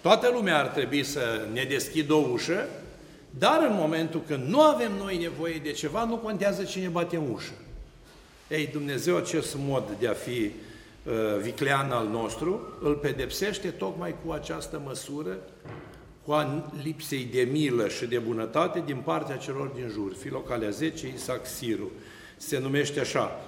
toată 0.00 0.30
lumea 0.34 0.58
ar 0.58 0.66
trebui 0.66 1.02
să 1.02 1.46
ne 1.52 1.66
deschidă 1.68 2.12
o 2.12 2.28
ușă, 2.32 2.68
dar 3.38 3.66
în 3.68 3.74
momentul 3.74 4.22
când 4.26 4.48
nu 4.48 4.60
avem 4.60 4.92
noi 4.98 5.18
nevoie 5.18 5.60
de 5.62 5.72
ceva, 5.72 6.04
nu 6.04 6.16
contează 6.16 6.62
cine 6.62 6.88
bate 6.88 7.16
în 7.16 7.30
ușă. 7.32 7.52
Ei, 8.48 8.68
Dumnezeu 8.72 9.16
acest 9.16 9.56
mod 9.58 9.84
de 9.98 10.08
a 10.08 10.12
fi 10.12 10.30
uh, 10.40 11.12
viclean 11.40 11.90
al 11.90 12.06
nostru, 12.06 12.60
îl 12.82 12.94
pedepsește 12.94 13.68
tocmai 13.68 14.14
cu 14.24 14.32
această 14.32 14.82
măsură, 14.84 15.36
cu 16.24 16.32
a 16.32 16.72
lipsei 16.82 17.28
de 17.32 17.48
milă 17.50 17.88
și 17.88 18.06
de 18.06 18.18
bunătate 18.18 18.82
din 18.86 18.96
partea 18.96 19.36
celor 19.36 19.66
din 19.66 19.88
jur. 19.92 20.14
Filocalea 20.14 20.70
10, 20.70 21.12
Isaac 21.14 21.46
Siru. 21.46 21.90
Se 22.36 22.58
numește 22.58 23.00
așa, 23.00 23.40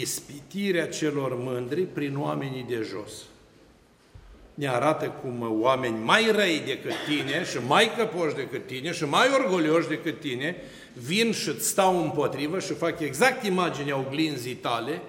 ispitirea 0.00 0.88
celor 0.88 1.36
mândri 1.36 1.82
prin 1.82 2.18
oamenii 2.18 2.66
de 2.68 2.86
jos 2.90 3.12
ne 4.54 4.68
arată 4.68 5.06
cum 5.22 5.60
oameni 5.60 5.98
mai 6.04 6.30
răi 6.30 6.62
decât 6.66 6.92
tine 7.06 7.44
și 7.44 7.58
mai 7.66 7.92
căpoși 7.96 8.34
decât 8.34 8.66
tine 8.66 8.92
și 8.92 9.04
mai 9.04 9.28
orgolioși 9.34 9.88
decât 9.88 10.20
tine 10.20 10.56
vin 10.92 11.32
și 11.32 11.48
îți 11.48 11.68
stau 11.68 12.02
împotrivă 12.02 12.58
și 12.58 12.72
fac 12.72 13.00
exact 13.00 13.44
imaginea 13.44 13.98
oglinzii 13.98 14.54
tale 14.54 15.00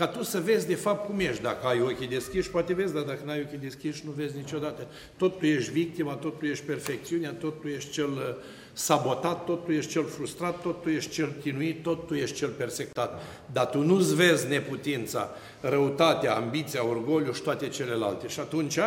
ca 0.00 0.06
tu 0.06 0.22
să 0.22 0.40
vezi 0.40 0.66
de 0.66 0.74
fapt 0.74 1.06
cum 1.06 1.18
ești. 1.18 1.42
Dacă 1.42 1.66
ai 1.66 1.80
ochii 1.80 2.06
deschiși, 2.06 2.50
poate 2.50 2.74
vezi, 2.74 2.92
dar 2.94 3.02
dacă 3.02 3.20
nu 3.24 3.30
ai 3.30 3.40
ochii 3.46 3.58
deschiși, 3.58 4.02
nu 4.04 4.10
vezi 4.10 4.36
niciodată. 4.36 4.86
Tot 5.16 5.38
tu 5.38 5.46
ești 5.46 5.72
victima, 5.72 6.14
tot 6.14 6.38
tu 6.38 6.46
ești 6.46 6.64
perfecțiunea, 6.64 7.32
tot 7.32 7.60
tu 7.60 7.68
ești 7.68 7.90
cel 7.90 8.10
uh, 8.10 8.34
sabotat, 8.72 9.44
tot 9.44 9.64
tu 9.64 9.72
ești 9.72 9.90
cel 9.90 10.04
frustrat, 10.04 10.62
tot 10.62 10.82
tu 10.82 10.88
ești 10.88 11.10
cel 11.10 11.32
chinuit, 11.42 11.82
tot 11.82 12.06
tu 12.06 12.14
ești 12.14 12.36
cel 12.36 12.48
persectat. 12.48 13.22
Dar 13.52 13.66
tu 13.66 13.82
nu-ți 13.82 14.14
vezi 14.14 14.48
neputința, 14.48 15.30
răutatea, 15.60 16.34
ambiția, 16.34 16.86
orgoliu 16.86 17.32
și 17.32 17.42
toate 17.42 17.68
celelalte. 17.68 18.28
Și 18.28 18.40
atunci, 18.40 18.78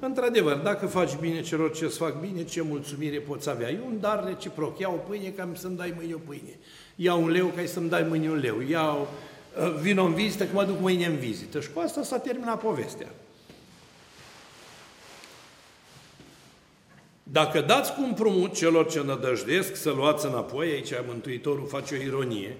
într-adevăr, 0.00 0.56
dacă 0.56 0.86
faci 0.86 1.16
bine 1.20 1.40
celor 1.40 1.72
ce 1.72 1.84
îți 1.84 1.98
fac 1.98 2.20
bine, 2.20 2.44
ce 2.44 2.62
mulțumire 2.62 3.18
poți 3.18 3.48
avea? 3.50 3.70
E 3.70 3.78
un 3.86 4.00
dar 4.00 4.24
reciproc. 4.26 4.78
Ia 4.78 4.88
o 4.88 4.98
pâine 5.08 5.28
ca 5.28 5.48
să-mi 5.54 5.76
dai 5.76 5.92
mâine 5.96 6.14
o 6.14 6.18
pâine. 6.26 6.58
Ia 6.94 7.14
un 7.14 7.28
leu 7.28 7.46
ca 7.46 7.62
să-mi 7.66 7.88
dai 7.88 8.06
mâine 8.08 8.30
un 8.30 8.38
leu. 8.38 8.60
Ia 8.68 8.94
o, 8.94 9.00
uh, 9.00 9.06
vin 9.80 9.98
în 9.98 10.14
vizită 10.14 10.44
că 10.44 10.52
mă 10.52 10.64
duc 10.64 10.80
mâine 10.80 11.06
în 11.06 11.16
vizită. 11.16 11.60
Și 11.60 11.70
cu 11.70 11.80
asta 11.80 12.02
s-a 12.02 12.18
terminat 12.18 12.60
povestea. 12.60 13.08
Dacă 17.22 17.60
dați 17.60 17.94
cu 17.94 18.00
împrumut 18.00 18.54
celor 18.54 18.90
ce 18.90 19.02
nădăjdesc 19.02 19.76
să 19.76 19.90
luați 19.90 20.26
înapoi, 20.26 20.68
aici 20.68 20.92
Mântuitorul 21.06 21.66
face 21.66 21.94
o 21.94 22.02
ironie, 22.02 22.56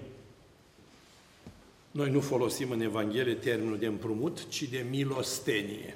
noi 1.91 2.09
nu 2.09 2.19
folosim 2.19 2.71
în 2.71 2.81
Evanghelie 2.81 3.33
termenul 3.33 3.77
de 3.77 3.85
împrumut, 3.85 4.47
ci 4.49 4.63
de 4.63 4.85
milostenie. 4.89 5.95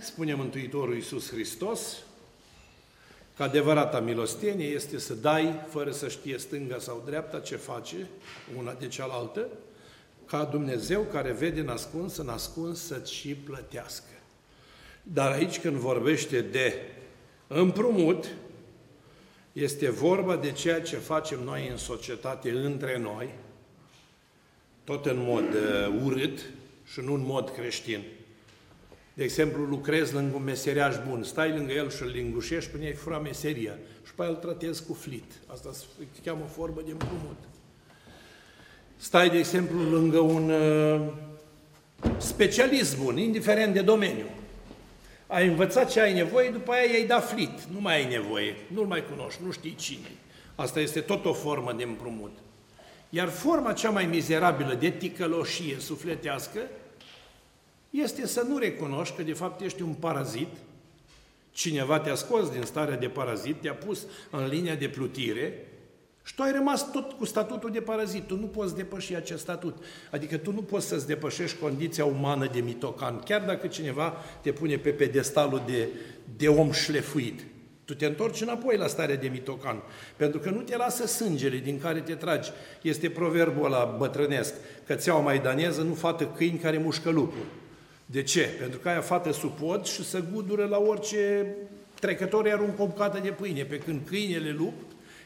Spune 0.00 0.34
Mântuitorul 0.34 0.94
Iisus 0.94 1.30
Hristos 1.30 1.96
că 3.38 3.44
adevărata 3.44 4.00
milostenie 4.00 4.66
este 4.66 4.98
să 4.98 5.14
dai 5.14 5.64
fără 5.68 5.90
să 5.90 6.08
știe 6.08 6.38
stânga 6.38 6.78
sau 6.78 7.02
dreapta 7.06 7.40
ce 7.40 7.56
face 7.56 7.96
una 8.56 8.72
de 8.72 8.88
cealaltă, 8.88 9.48
ca 10.26 10.44
Dumnezeu 10.44 11.02
care 11.02 11.32
vede 11.32 11.62
nascuns, 11.62 12.14
să 12.14 12.22
nascuns 12.22 12.86
să-ți 12.86 13.14
și 13.14 13.34
plătească. 13.34 14.10
Dar 15.02 15.30
aici 15.30 15.60
când 15.60 15.76
vorbește 15.76 16.40
de 16.40 16.74
Împrumut 17.46 18.26
este 19.52 19.90
vorba 19.90 20.36
de 20.36 20.52
ceea 20.52 20.82
ce 20.82 20.96
facem 20.96 21.42
noi 21.42 21.68
în 21.68 21.76
societate 21.76 22.50
între 22.50 22.98
noi, 22.98 23.28
tot 24.84 25.06
în 25.06 25.22
mod 25.24 25.44
uh, 25.54 26.02
urât 26.04 26.38
și 26.92 27.00
nu 27.00 27.14
în 27.14 27.24
mod 27.24 27.50
creștin. 27.50 28.02
De 29.18 29.24
exemplu, 29.24 29.62
lucrezi 29.62 30.14
lângă 30.14 30.36
un 30.36 30.42
meseriaș 30.42 30.94
bun, 31.08 31.22
stai 31.22 31.50
lângă 31.50 31.72
el 31.72 31.90
și 31.90 32.02
îl 32.02 32.08
lingușești 32.08 32.70
până 32.70 32.84
ai 32.84 32.92
fura 32.92 33.18
meseria 33.18 33.78
și 34.06 34.12
pe 34.14 34.22
el 34.24 34.34
tratezi 34.34 34.84
cu 34.84 34.92
flit. 34.92 35.32
Asta 35.46 35.70
se 35.72 35.84
cheamă 36.24 36.44
formă 36.54 36.80
de 36.84 36.90
împrumut. 36.90 37.36
Stai, 38.96 39.30
de 39.30 39.38
exemplu, 39.38 39.78
lângă 39.78 40.18
un 40.18 40.50
uh, 40.50 41.00
specialist 42.18 42.98
bun, 42.98 43.18
indiferent 43.18 43.74
de 43.74 43.80
domeniu 43.80 44.26
ai 45.26 45.46
învățat 45.46 45.90
ce 45.90 46.00
ai 46.00 46.14
nevoie, 46.14 46.50
după 46.50 46.72
aia 46.72 46.90
i-ai 46.90 47.06
dat 47.06 47.28
flit. 47.28 47.62
Nu 47.72 47.80
mai 47.80 47.94
ai 47.94 48.08
nevoie, 48.08 48.56
nu-l 48.66 48.86
mai 48.86 49.04
cunoști, 49.10 49.40
nu 49.44 49.50
știi 49.50 49.74
cine 49.74 50.10
Asta 50.54 50.80
este 50.80 51.00
tot 51.00 51.24
o 51.24 51.32
formă 51.32 51.72
de 51.72 51.82
împrumut. 51.82 52.36
Iar 53.10 53.28
forma 53.28 53.72
cea 53.72 53.90
mai 53.90 54.06
mizerabilă 54.06 54.74
de 54.74 54.90
ticăloșie 54.90 55.76
sufletească 55.78 56.60
este 57.90 58.26
să 58.26 58.44
nu 58.48 58.58
recunoști 58.58 59.16
că 59.16 59.22
de 59.22 59.32
fapt 59.32 59.60
ești 59.60 59.82
un 59.82 59.92
parazit, 59.92 60.48
cineva 61.50 62.00
te-a 62.00 62.14
scos 62.14 62.50
din 62.50 62.62
starea 62.62 62.96
de 62.96 63.08
parazit, 63.08 63.60
te-a 63.60 63.74
pus 63.74 64.06
în 64.30 64.46
linia 64.46 64.74
de 64.74 64.88
plutire 64.88 65.68
și 66.28 66.34
tu 66.34 66.42
ai 66.42 66.52
rămas 66.52 66.90
tot 66.90 67.12
cu 67.12 67.24
statutul 67.24 67.70
de 67.70 67.80
parazit. 67.80 68.26
Tu 68.26 68.36
nu 68.36 68.46
poți 68.46 68.76
depăși 68.76 69.14
acest 69.14 69.40
statut. 69.40 69.76
Adică 70.10 70.36
tu 70.36 70.52
nu 70.52 70.62
poți 70.62 70.86
să-ți 70.86 71.06
depășești 71.06 71.58
condiția 71.58 72.04
umană 72.04 72.48
de 72.52 72.60
mitocan, 72.60 73.18
chiar 73.18 73.40
dacă 73.40 73.66
cineva 73.66 74.16
te 74.42 74.52
pune 74.52 74.76
pe 74.76 74.90
pedestalul 74.90 75.62
de, 75.66 75.88
de 76.36 76.48
om 76.48 76.70
șlefuit. 76.70 77.40
Tu 77.84 77.94
te 77.94 78.06
întorci 78.06 78.40
înapoi 78.40 78.76
la 78.76 78.86
starea 78.86 79.16
de 79.16 79.28
mitocan, 79.28 79.82
pentru 80.16 80.40
că 80.40 80.50
nu 80.50 80.60
te 80.60 80.76
lasă 80.76 81.06
sângele 81.06 81.56
din 81.56 81.80
care 81.80 82.00
te 82.00 82.14
tragi. 82.14 82.50
Este 82.82 83.10
proverbul 83.10 83.64
ăla 83.64 83.84
bătrânesc, 83.84 84.54
că 84.86 84.94
ți-au 84.94 85.22
maidaneză 85.22 85.82
nu 85.82 85.94
fată 85.94 86.26
câini 86.26 86.58
care 86.58 86.78
mușcă 86.78 87.10
lupul. 87.10 87.46
De 88.10 88.22
ce? 88.22 88.40
Pentru 88.58 88.78
că 88.78 88.88
aia 88.88 89.00
fată 89.00 89.32
supot 89.32 89.86
și 89.86 90.04
să 90.04 90.22
gudură 90.32 90.66
la 90.66 90.78
orice 90.78 91.54
trecător 92.00 92.48
aruncă 92.48 92.82
o 92.82 92.86
bucată 92.86 93.20
de 93.22 93.28
pâine, 93.28 93.64
pe 93.64 93.78
când 93.78 94.00
câinele 94.06 94.54
lup 94.58 94.72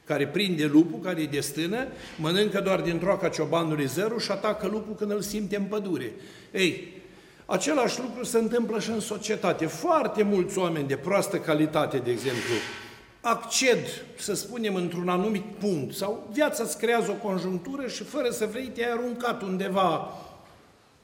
care 0.04 0.26
prinde 0.26 0.64
lupul, 0.66 1.00
care 1.00 1.20
îi 1.20 1.26
destână, 1.26 1.86
mănâncă 2.18 2.60
doar 2.60 2.80
din 2.80 2.98
troaca 2.98 3.28
ciobanului 3.28 3.86
zero 3.86 4.18
și 4.18 4.30
atacă 4.30 4.66
lupul 4.66 4.94
când 4.94 5.10
îl 5.10 5.20
simte 5.20 5.56
în 5.56 5.64
pădure. 5.64 6.12
Ei, 6.52 7.02
același 7.46 8.00
lucru 8.00 8.24
se 8.24 8.38
întâmplă 8.38 8.80
și 8.80 8.90
în 8.90 9.00
societate. 9.00 9.66
Foarte 9.66 10.22
mulți 10.22 10.58
oameni 10.58 10.88
de 10.88 10.96
proastă 10.96 11.36
calitate, 11.36 11.98
de 11.98 12.10
exemplu, 12.10 12.54
acced, 13.20 14.04
să 14.18 14.34
spunem, 14.34 14.74
într-un 14.74 15.08
anumit 15.08 15.44
punct 15.58 15.94
sau 15.94 16.28
viața 16.32 16.62
îți 16.62 16.78
creează 16.78 17.10
o 17.10 17.28
conjunctură 17.28 17.86
și 17.86 18.02
fără 18.02 18.30
să 18.30 18.46
vrei 18.46 18.66
te-ai 18.66 18.90
aruncat 18.90 19.42
undeva, 19.42 20.12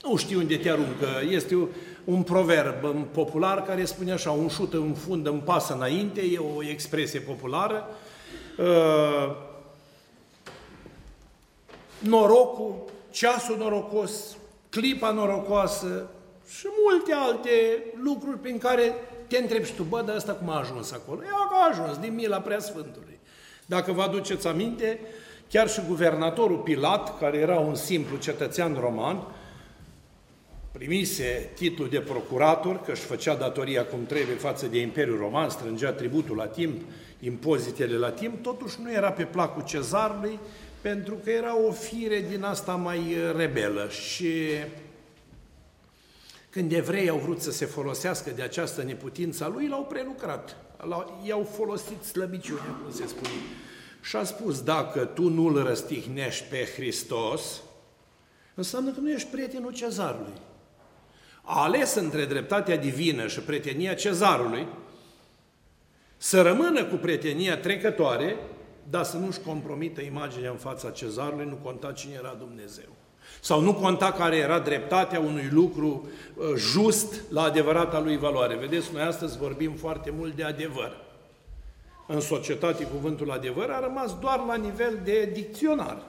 nu 0.02 0.16
știu 0.16 0.38
unde 0.38 0.56
te 0.56 0.70
aruncă, 0.70 1.06
este 1.28 1.68
un 2.04 2.22
proverb 2.22 3.06
popular 3.12 3.62
care 3.62 3.84
spune 3.84 4.12
așa, 4.12 4.30
un 4.30 4.48
șut 4.48 4.72
în 4.72 4.94
fund 4.94 5.26
în 5.26 5.40
pasă 5.40 5.74
înainte, 5.74 6.20
e 6.20 6.38
o 6.38 6.62
expresie 6.62 7.20
populară, 7.20 7.86
uh, 8.58 9.36
norocul, 11.98 12.74
ceasul 13.10 13.56
norocos, 13.56 14.36
clipa 14.68 15.10
norocoasă 15.10 16.10
și 16.48 16.66
multe 16.84 17.12
alte 17.12 17.50
lucruri 18.02 18.38
prin 18.38 18.58
care 18.58 18.94
te 19.26 19.38
întrebi 19.38 19.66
și 19.66 19.74
tu, 19.74 19.82
bă, 19.82 20.02
dar 20.06 20.16
ăsta 20.16 20.32
cum 20.32 20.50
a 20.50 20.58
ajuns 20.58 20.92
acolo? 20.92 21.22
Ea 21.22 21.48
a 21.50 21.68
ajuns 21.70 21.98
din 21.98 22.14
mila 22.14 22.40
Preasfântului. 22.40 23.18
Dacă 23.66 23.92
vă 23.92 24.02
aduceți 24.02 24.46
aminte, 24.46 25.00
chiar 25.50 25.68
și 25.68 25.80
guvernatorul 25.88 26.58
Pilat, 26.58 27.18
care 27.18 27.36
era 27.36 27.58
un 27.58 27.74
simplu 27.74 28.16
cetățean 28.16 28.76
roman, 28.80 29.26
primise 30.72 31.50
titlul 31.54 31.88
de 31.88 32.00
procurator, 32.00 32.80
că 32.80 32.90
își 32.90 33.02
făcea 33.02 33.34
datoria 33.34 33.84
cum 33.84 34.06
trebuie 34.06 34.34
față 34.34 34.66
de 34.66 34.80
Imperiul 34.80 35.18
Roman, 35.18 35.48
strângea 35.48 35.92
tributul 35.92 36.36
la 36.36 36.46
timp, 36.46 36.82
impozitele 37.20 37.96
la 37.96 38.10
timp, 38.10 38.42
totuși 38.42 38.76
nu 38.82 38.92
era 38.92 39.12
pe 39.12 39.24
placul 39.24 39.62
cezarului, 39.62 40.38
pentru 40.80 41.14
că 41.24 41.30
era 41.30 41.58
o 41.58 41.72
fire 41.72 42.26
din 42.30 42.42
asta 42.42 42.74
mai 42.74 43.16
rebelă 43.36 43.88
și 43.88 44.34
când 46.50 46.72
evrei 46.72 47.08
au 47.08 47.18
vrut 47.18 47.40
să 47.40 47.50
se 47.50 47.64
folosească 47.64 48.30
de 48.30 48.42
această 48.42 48.82
neputință 48.82 49.44
a 49.44 49.48
lui, 49.48 49.68
l-au 49.68 49.84
prelucrat. 49.84 50.56
I-au 51.26 51.48
folosit 51.56 52.02
slăbiciunea, 52.02 52.78
cum 52.82 52.92
se 52.92 53.06
spune. 53.06 53.30
Și 54.02 54.16
a 54.16 54.24
spus, 54.24 54.62
dacă 54.62 55.04
tu 55.04 55.28
nu-L 55.28 55.62
răstihnești 55.62 56.44
pe 56.50 56.68
Hristos, 56.76 57.62
înseamnă 58.54 58.90
că 58.90 59.00
nu 59.00 59.10
ești 59.10 59.28
prietenul 59.28 59.72
cezarului. 59.72 60.32
A 61.50 61.62
ales 61.62 61.94
între 61.94 62.24
dreptatea 62.24 62.76
divină 62.76 63.26
și 63.26 63.40
prietenia 63.40 63.94
cezarului 63.94 64.66
să 66.16 66.42
rămână 66.42 66.84
cu 66.84 66.94
prietenia 66.94 67.58
trecătoare, 67.58 68.36
dar 68.90 69.04
să 69.04 69.16
nu-și 69.16 69.40
compromită 69.40 70.00
imaginea 70.00 70.50
în 70.50 70.56
fața 70.56 70.90
cezarului, 70.90 71.46
nu 71.46 71.54
conta 71.54 71.92
cine 71.92 72.14
era 72.18 72.36
Dumnezeu. 72.38 72.88
Sau 73.40 73.60
nu 73.60 73.74
conta 73.74 74.12
care 74.12 74.36
era 74.36 74.58
dreptatea 74.58 75.20
unui 75.20 75.48
lucru 75.50 76.08
uh, 76.34 76.46
just 76.56 77.20
la 77.30 77.42
adevărata 77.42 78.00
lui 78.00 78.16
valoare. 78.16 78.56
Vedeți, 78.56 78.92
noi 78.92 79.02
astăzi 79.02 79.38
vorbim 79.38 79.72
foarte 79.72 80.12
mult 80.16 80.36
de 80.36 80.44
adevăr. 80.44 80.96
În 82.06 82.20
societate 82.20 82.84
cuvântul 82.84 83.30
adevăr 83.30 83.70
a 83.70 83.80
rămas 83.80 84.18
doar 84.20 84.44
la 84.46 84.54
nivel 84.54 84.98
de 85.04 85.30
dicționar. 85.32 86.02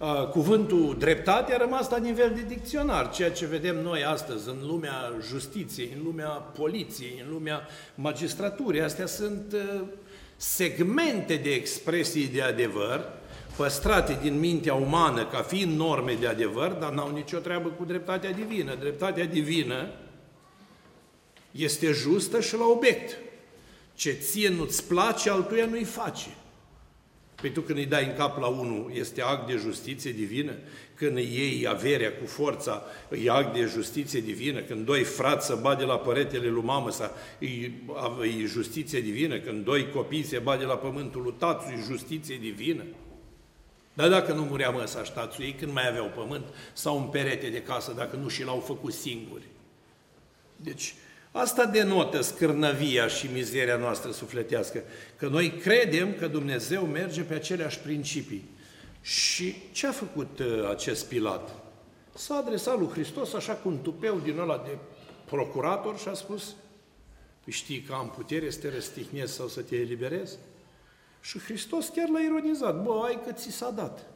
Uh, 0.00 0.28
cuvântul 0.28 0.96
dreptate 0.98 1.54
a 1.54 1.56
rămas 1.56 1.90
la 1.90 1.96
nivel 1.96 2.32
de 2.34 2.54
dicționar. 2.54 3.10
Ceea 3.10 3.30
ce 3.30 3.46
vedem 3.46 3.82
noi 3.82 4.04
astăzi 4.04 4.48
în 4.48 4.56
lumea 4.66 5.12
justiției, 5.28 5.92
în 5.96 6.02
lumea 6.04 6.28
poliției, 6.28 7.22
în 7.24 7.32
lumea 7.32 7.66
magistraturii, 7.94 8.80
astea 8.80 9.06
sunt 9.06 9.52
uh, 9.52 9.80
segmente 10.36 11.36
de 11.36 11.50
expresii 11.50 12.26
de 12.26 12.42
adevăr, 12.42 13.12
păstrate 13.56 14.18
din 14.22 14.38
mintea 14.38 14.74
umană 14.74 15.26
ca 15.26 15.42
fiind 15.42 15.76
norme 15.76 16.14
de 16.14 16.26
adevăr, 16.26 16.70
dar 16.70 16.92
n-au 16.92 17.10
nicio 17.10 17.38
treabă 17.38 17.68
cu 17.68 17.84
dreptatea 17.84 18.30
divină. 18.30 18.74
Dreptatea 18.74 19.24
divină 19.24 19.88
este 21.50 21.92
justă 21.92 22.40
și 22.40 22.56
la 22.56 22.64
obiect. 22.64 23.16
Ce 23.94 24.10
ție 24.10 24.48
nu-ți 24.48 24.84
place, 24.84 25.30
altuia 25.30 25.66
nu-i 25.66 25.84
face. 25.84 26.28
Păi 27.40 27.50
tu 27.50 27.60
când 27.60 27.78
îi 27.78 27.86
dai 27.86 28.04
în 28.04 28.14
cap 28.14 28.38
la 28.38 28.46
unul, 28.46 28.90
este 28.94 29.22
act 29.22 29.46
de 29.46 29.56
justiție 29.56 30.12
divină? 30.12 30.52
Când 30.94 31.16
îi 31.16 31.34
iei 31.34 31.68
averea 31.68 32.12
cu 32.12 32.26
forța, 32.26 32.82
e 33.24 33.30
act 33.30 33.54
de 33.54 33.64
justiție 33.64 34.20
divină? 34.20 34.60
Când 34.60 34.86
doi 34.86 35.02
frați 35.02 35.46
să 35.46 35.58
bade 35.62 35.84
la 35.84 35.98
păretele 35.98 36.48
lui 36.48 36.62
mamă, 36.62 36.90
să, 36.90 37.10
e, 37.38 37.64
e 38.40 38.44
justiție 38.46 39.00
divină? 39.00 39.38
Când 39.38 39.64
doi 39.64 39.90
copii 39.90 40.22
se 40.22 40.38
bade 40.38 40.64
la 40.64 40.76
pământul 40.76 41.22
lui 41.22 41.34
tatăl, 41.38 41.72
e 41.72 41.82
justiție 41.86 42.36
divină? 42.40 42.84
Dar 43.94 44.08
dacă 44.08 44.32
nu 44.32 44.42
murea 44.42 44.70
măsa 44.70 45.04
ștațul 45.04 45.44
ei, 45.44 45.52
când 45.52 45.72
mai 45.72 45.88
aveau 45.88 46.10
pământ 46.14 46.44
sau 46.72 46.96
un 46.96 47.04
perete 47.04 47.48
de 47.48 47.62
casă, 47.62 47.92
dacă 47.96 48.16
nu 48.16 48.28
și 48.28 48.44
l-au 48.44 48.58
făcut 48.58 48.92
singuri. 48.92 49.44
Deci, 50.56 50.94
asta 51.30 51.64
denotă 51.64 52.20
scârnăvia 52.20 53.06
și 53.06 53.28
mizeria 53.32 53.76
noastră 53.76 54.10
sufletească, 54.10 54.82
că 55.16 55.28
noi 55.28 55.50
credem 55.50 56.14
că 56.14 56.26
Dumnezeu 56.26 56.82
merge 56.82 57.22
pe 57.22 57.34
aceleași 57.34 57.78
principii. 57.78 58.48
Și 59.00 59.54
ce 59.72 59.86
a 59.86 59.92
făcut 59.92 60.38
uh, 60.38 60.68
acest 60.70 61.06
Pilat? 61.06 61.54
S-a 62.14 62.34
adresat 62.34 62.78
lui 62.78 62.88
Hristos 62.88 63.32
așa 63.32 63.52
cu 63.52 63.68
un 63.68 63.78
tupeu 63.82 64.18
din 64.18 64.38
ăla 64.38 64.62
de 64.66 64.78
procurator 65.24 65.98
și 65.98 66.08
a 66.08 66.14
spus, 66.14 66.54
păi 67.44 67.52
știi 67.52 67.80
că 67.80 67.92
am 67.92 68.10
putere 68.10 68.50
să 68.50 68.58
te 68.58 68.70
răstihnesc 68.70 69.34
sau 69.34 69.48
să 69.48 69.60
te 69.60 69.76
eliberez? 69.76 70.38
Și 71.20 71.38
Hristos 71.38 71.88
chiar 71.88 72.08
l-a 72.08 72.20
ironizat. 72.20 72.82
Bă, 72.82 73.02
ai 73.04 73.20
că 73.26 73.32
ți 73.32 73.50
s-a 73.50 73.70
dat. 73.70 74.06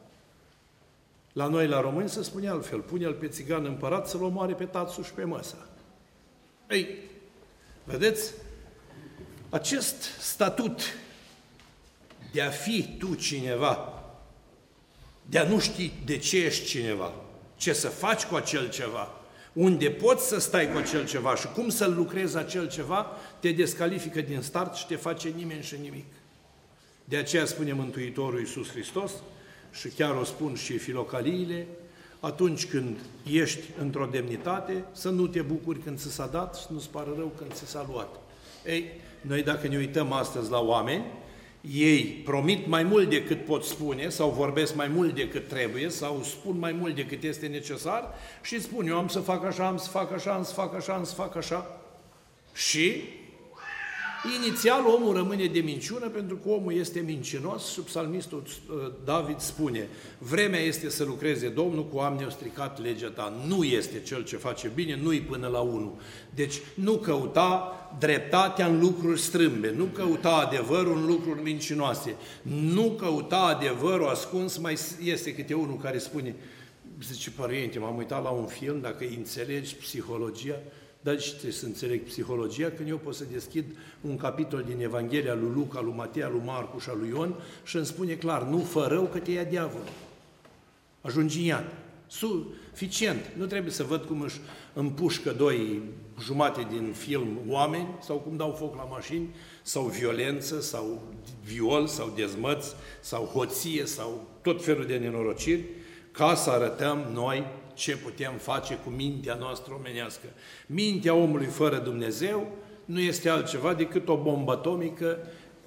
La 1.33 1.47
noi, 1.47 1.67
la 1.67 1.81
români, 1.81 2.09
se 2.09 2.23
spune 2.23 2.49
altfel. 2.49 2.79
Pune-l 2.79 3.13
pe 3.13 3.27
țigan 3.27 3.65
împărat 3.65 4.07
să-l 4.07 4.23
omoare 4.23 4.53
pe 4.53 4.65
tațul 4.65 5.03
și 5.03 5.13
pe 5.13 5.23
măsa. 5.23 5.67
Ei, 6.69 6.97
vedeți? 7.83 8.31
Acest 9.49 10.03
statut 10.19 10.81
de 12.31 12.41
a 12.41 12.49
fi 12.49 12.95
tu 12.99 13.15
cineva, 13.15 14.03
de 15.29 15.39
a 15.39 15.47
nu 15.47 15.59
ști 15.59 15.91
de 16.05 16.17
ce 16.17 16.45
ești 16.45 16.65
cineva, 16.65 17.13
ce 17.57 17.73
să 17.73 17.87
faci 17.87 18.23
cu 18.23 18.35
acel 18.35 18.69
ceva, 18.69 19.09
unde 19.53 19.89
poți 19.89 20.27
să 20.27 20.39
stai 20.39 20.71
cu 20.71 20.77
acel 20.77 21.07
ceva 21.07 21.35
și 21.35 21.47
cum 21.47 21.69
să-l 21.69 21.93
lucrezi 21.93 22.37
acel 22.37 22.69
ceva, 22.69 23.11
te 23.39 23.51
descalifică 23.51 24.21
din 24.21 24.41
start 24.41 24.75
și 24.75 24.87
te 24.87 24.95
face 24.95 25.29
nimeni 25.29 25.63
și 25.63 25.75
nimic. 25.81 26.05
De 27.05 27.17
aceea 27.17 27.45
spune 27.45 27.73
Mântuitorul 27.73 28.39
Iisus 28.39 28.69
Hristos, 28.69 29.11
și 29.71 29.87
chiar 29.87 30.15
o 30.15 30.23
spun 30.23 30.55
și 30.55 30.77
filocaliile, 30.77 31.67
atunci 32.25 32.65
când 32.65 32.97
ești 33.31 33.63
într-o 33.79 34.05
demnitate, 34.11 34.83
să 34.91 35.09
nu 35.09 35.27
te 35.27 35.41
bucuri 35.41 35.79
când 35.79 35.99
ți 35.99 36.11
s-a 36.11 36.25
dat 36.25 36.55
și 36.55 36.65
nu-ți 36.69 36.89
pară 36.89 37.13
rău 37.17 37.31
când 37.37 37.53
ți 37.53 37.65
s-a 37.67 37.85
luat. 37.91 38.15
Ei, 38.65 38.85
noi 39.21 39.43
dacă 39.43 39.67
ne 39.67 39.77
uităm 39.77 40.11
astăzi 40.11 40.51
la 40.51 40.59
oameni, 40.59 41.05
ei 41.71 42.03
promit 42.03 42.67
mai 42.67 42.83
mult 42.83 43.09
decât 43.09 43.45
pot 43.45 43.63
spune 43.63 44.09
sau 44.09 44.29
vorbesc 44.29 44.75
mai 44.75 44.87
mult 44.87 45.15
decât 45.15 45.47
trebuie 45.47 45.89
sau 45.89 46.23
spun 46.23 46.59
mai 46.59 46.71
mult 46.71 46.95
decât 46.95 47.23
este 47.23 47.47
necesar 47.47 48.13
și 48.41 48.61
spun 48.61 48.87
eu 48.87 48.97
am 48.97 49.07
să 49.07 49.19
fac 49.19 49.45
așa, 49.45 49.67
am 49.67 49.77
să 49.77 49.89
fac 49.89 50.13
așa, 50.13 50.33
am 50.33 50.43
să 50.43 50.53
fac 50.53 50.75
așa, 50.75 50.93
am 50.93 51.03
să 51.03 51.13
fac 51.13 51.35
așa. 51.35 51.81
Și 52.53 53.03
Inițial 54.33 54.85
omul 54.85 55.15
rămâne 55.15 55.45
de 55.45 55.59
minciună 55.59 56.07
pentru 56.07 56.35
că 56.35 56.49
omul 56.49 56.73
este 56.73 56.99
mincinos 56.99 57.71
și 57.71 57.79
psalmistul 57.79 58.43
uh, 58.45 58.91
David 59.03 59.39
spune 59.39 59.87
vremea 60.17 60.59
este 60.59 60.89
să 60.89 61.03
lucreze 61.03 61.49
Domnul 61.49 61.85
cu 61.87 61.97
am 61.97 62.29
stricat 62.29 62.81
legea 62.81 63.09
ta. 63.09 63.33
Nu 63.47 63.63
este 63.63 64.01
cel 64.01 64.23
ce 64.23 64.37
face 64.37 64.71
bine, 64.75 64.99
nu-i 65.01 65.21
până 65.21 65.47
la 65.47 65.59
unul. 65.59 65.93
Deci 66.35 66.61
nu 66.73 66.93
căuta 66.93 67.73
dreptatea 67.99 68.65
în 68.65 68.79
lucruri 68.79 69.19
strâmbe, 69.19 69.73
nu 69.77 69.83
căuta 69.83 70.29
adevărul 70.29 70.97
în 70.97 71.05
lucruri 71.05 71.41
mincinoase, 71.41 72.15
nu 72.41 72.95
căuta 72.99 73.39
adevărul 73.39 74.07
ascuns, 74.07 74.57
mai 74.57 74.77
este 75.03 75.35
câte 75.35 75.53
unul 75.53 75.77
care 75.77 75.97
spune 75.97 76.35
zice, 77.03 77.31
părinte, 77.31 77.79
m-am 77.79 77.97
uitat 77.97 78.23
la 78.23 78.29
un 78.29 78.45
film, 78.45 78.81
dacă 78.81 79.05
înțelegi 79.15 79.75
psihologia, 79.75 80.59
dar 81.05 81.19
și 81.19 81.29
trebuie 81.29 81.51
să 81.51 81.65
înțeleg 81.65 82.03
psihologia 82.03 82.69
când 82.69 82.89
eu 82.89 82.97
pot 82.97 83.15
să 83.15 83.23
deschid 83.31 83.65
un 84.01 84.17
capitol 84.17 84.63
din 84.67 84.81
Evanghelia 84.81 85.33
lui 85.33 85.51
Luca, 85.53 85.81
lui 85.81 85.93
Matei, 85.95 86.27
lui 86.31 86.41
Marcu 86.45 86.79
și 86.79 86.89
lui 86.99 87.09
Ion 87.09 87.35
și 87.63 87.75
îmi 87.75 87.85
spune 87.85 88.13
clar, 88.13 88.43
nu 88.43 88.57
fă 88.57 88.87
rău 88.89 89.03
că 89.03 89.19
te 89.19 89.31
ia 89.31 89.43
diavolul. 89.43 89.89
Ajungi 91.01 91.39
în 91.39 91.45
iad. 91.45 91.65
Suficient. 92.07 93.31
Nu 93.37 93.45
trebuie 93.45 93.71
să 93.71 93.83
văd 93.83 94.03
cum 94.03 94.21
își 94.21 94.39
împușcă 94.73 95.31
doi 95.31 95.81
jumate 96.21 96.67
din 96.69 96.93
film 96.97 97.39
oameni 97.47 97.87
sau 98.01 98.17
cum 98.17 98.37
dau 98.37 98.55
foc 98.59 98.75
la 98.75 98.83
mașini 98.83 99.35
sau 99.61 99.83
violență 99.83 100.61
sau 100.61 101.01
viol 101.43 101.87
sau 101.87 102.13
dezmăți 102.15 102.75
sau 102.99 103.23
hoție 103.23 103.85
sau 103.85 104.27
tot 104.41 104.63
felul 104.63 104.85
de 104.85 104.97
nenorociri 104.97 105.63
ca 106.11 106.35
să 106.35 106.49
arătăm 106.49 107.05
noi 107.13 107.45
ce 107.75 107.97
putem 107.97 108.33
face 108.37 108.75
cu 108.83 108.89
mintea 108.89 109.35
noastră 109.35 109.73
omenească. 109.73 110.27
Mintea 110.67 111.13
omului 111.13 111.45
fără 111.45 111.77
Dumnezeu 111.77 112.51
nu 112.85 112.99
este 112.99 113.29
altceva 113.29 113.73
decât 113.73 114.07
o 114.07 114.17
bombă 114.17 114.51
atomică 114.51 115.17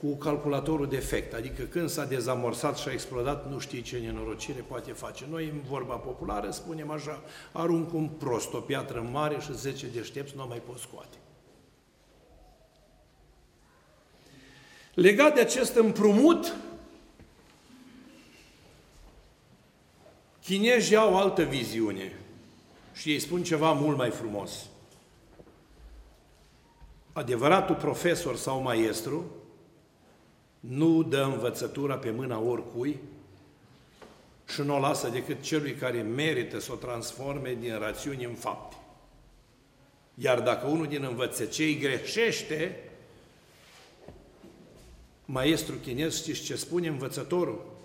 cu 0.01 0.16
calculatorul 0.16 0.87
defect, 0.87 1.35
adică 1.35 1.62
când 1.62 1.88
s-a 1.88 2.05
dezamorsat 2.05 2.79
și 2.79 2.88
a 2.88 2.92
explodat, 2.92 3.51
nu 3.51 3.59
știi 3.59 3.83
ce 3.83 3.99
nenorocire 3.99 4.64
poate 4.68 4.92
face. 4.92 5.25
Noi, 5.31 5.44
în 5.44 5.61
vorba 5.68 5.94
populară, 5.94 6.51
spunem 6.51 6.90
așa, 6.90 7.23
arunc 7.53 7.92
un 7.92 8.09
prost, 8.09 8.53
o 8.53 8.59
piatră 8.59 9.09
mare 9.12 9.37
și 9.40 9.53
10 9.53 9.87
deștepți 9.87 10.37
nu 10.37 10.42
o 10.42 10.47
mai 10.49 10.62
pot 10.66 10.79
scoate. 10.79 11.16
Legat 14.94 15.35
de 15.35 15.40
acest 15.40 15.75
împrumut, 15.75 16.57
Chinezii 20.49 20.97
au 20.97 21.17
altă 21.17 21.43
viziune 21.43 22.17
și 22.95 23.11
ei 23.11 23.19
spun 23.19 23.43
ceva 23.43 23.73
mult 23.73 23.97
mai 23.97 24.11
frumos. 24.11 24.67
Adevăratul 27.13 27.75
profesor 27.75 28.37
sau 28.37 28.61
maestru 28.61 29.25
nu 30.61 31.03
dă 31.03 31.23
învățătura 31.23 31.97
pe 31.97 32.11
mâna 32.11 32.39
oricui 32.41 32.99
și 34.47 34.61
nu 34.61 34.75
o 34.75 34.79
lasă 34.79 35.09
decât 35.09 35.43
celui 35.43 35.75
care 35.75 36.03
merită 36.03 36.61
să 36.61 36.73
o 36.73 36.77
transforme 36.77 37.57
din 37.61 37.79
rațiuni 37.79 38.25
în 38.25 38.35
fapte. 38.35 38.77
Iar 40.15 40.41
dacă 40.41 40.67
unul 40.67 40.87
din 40.87 41.03
învățăcei 41.03 41.79
greșește, 41.79 42.81
maestru 45.25 45.75
chinez, 45.75 46.17
știți 46.17 46.43
ce 46.43 46.57
spune 46.57 46.89
învățătorul? 46.89 47.78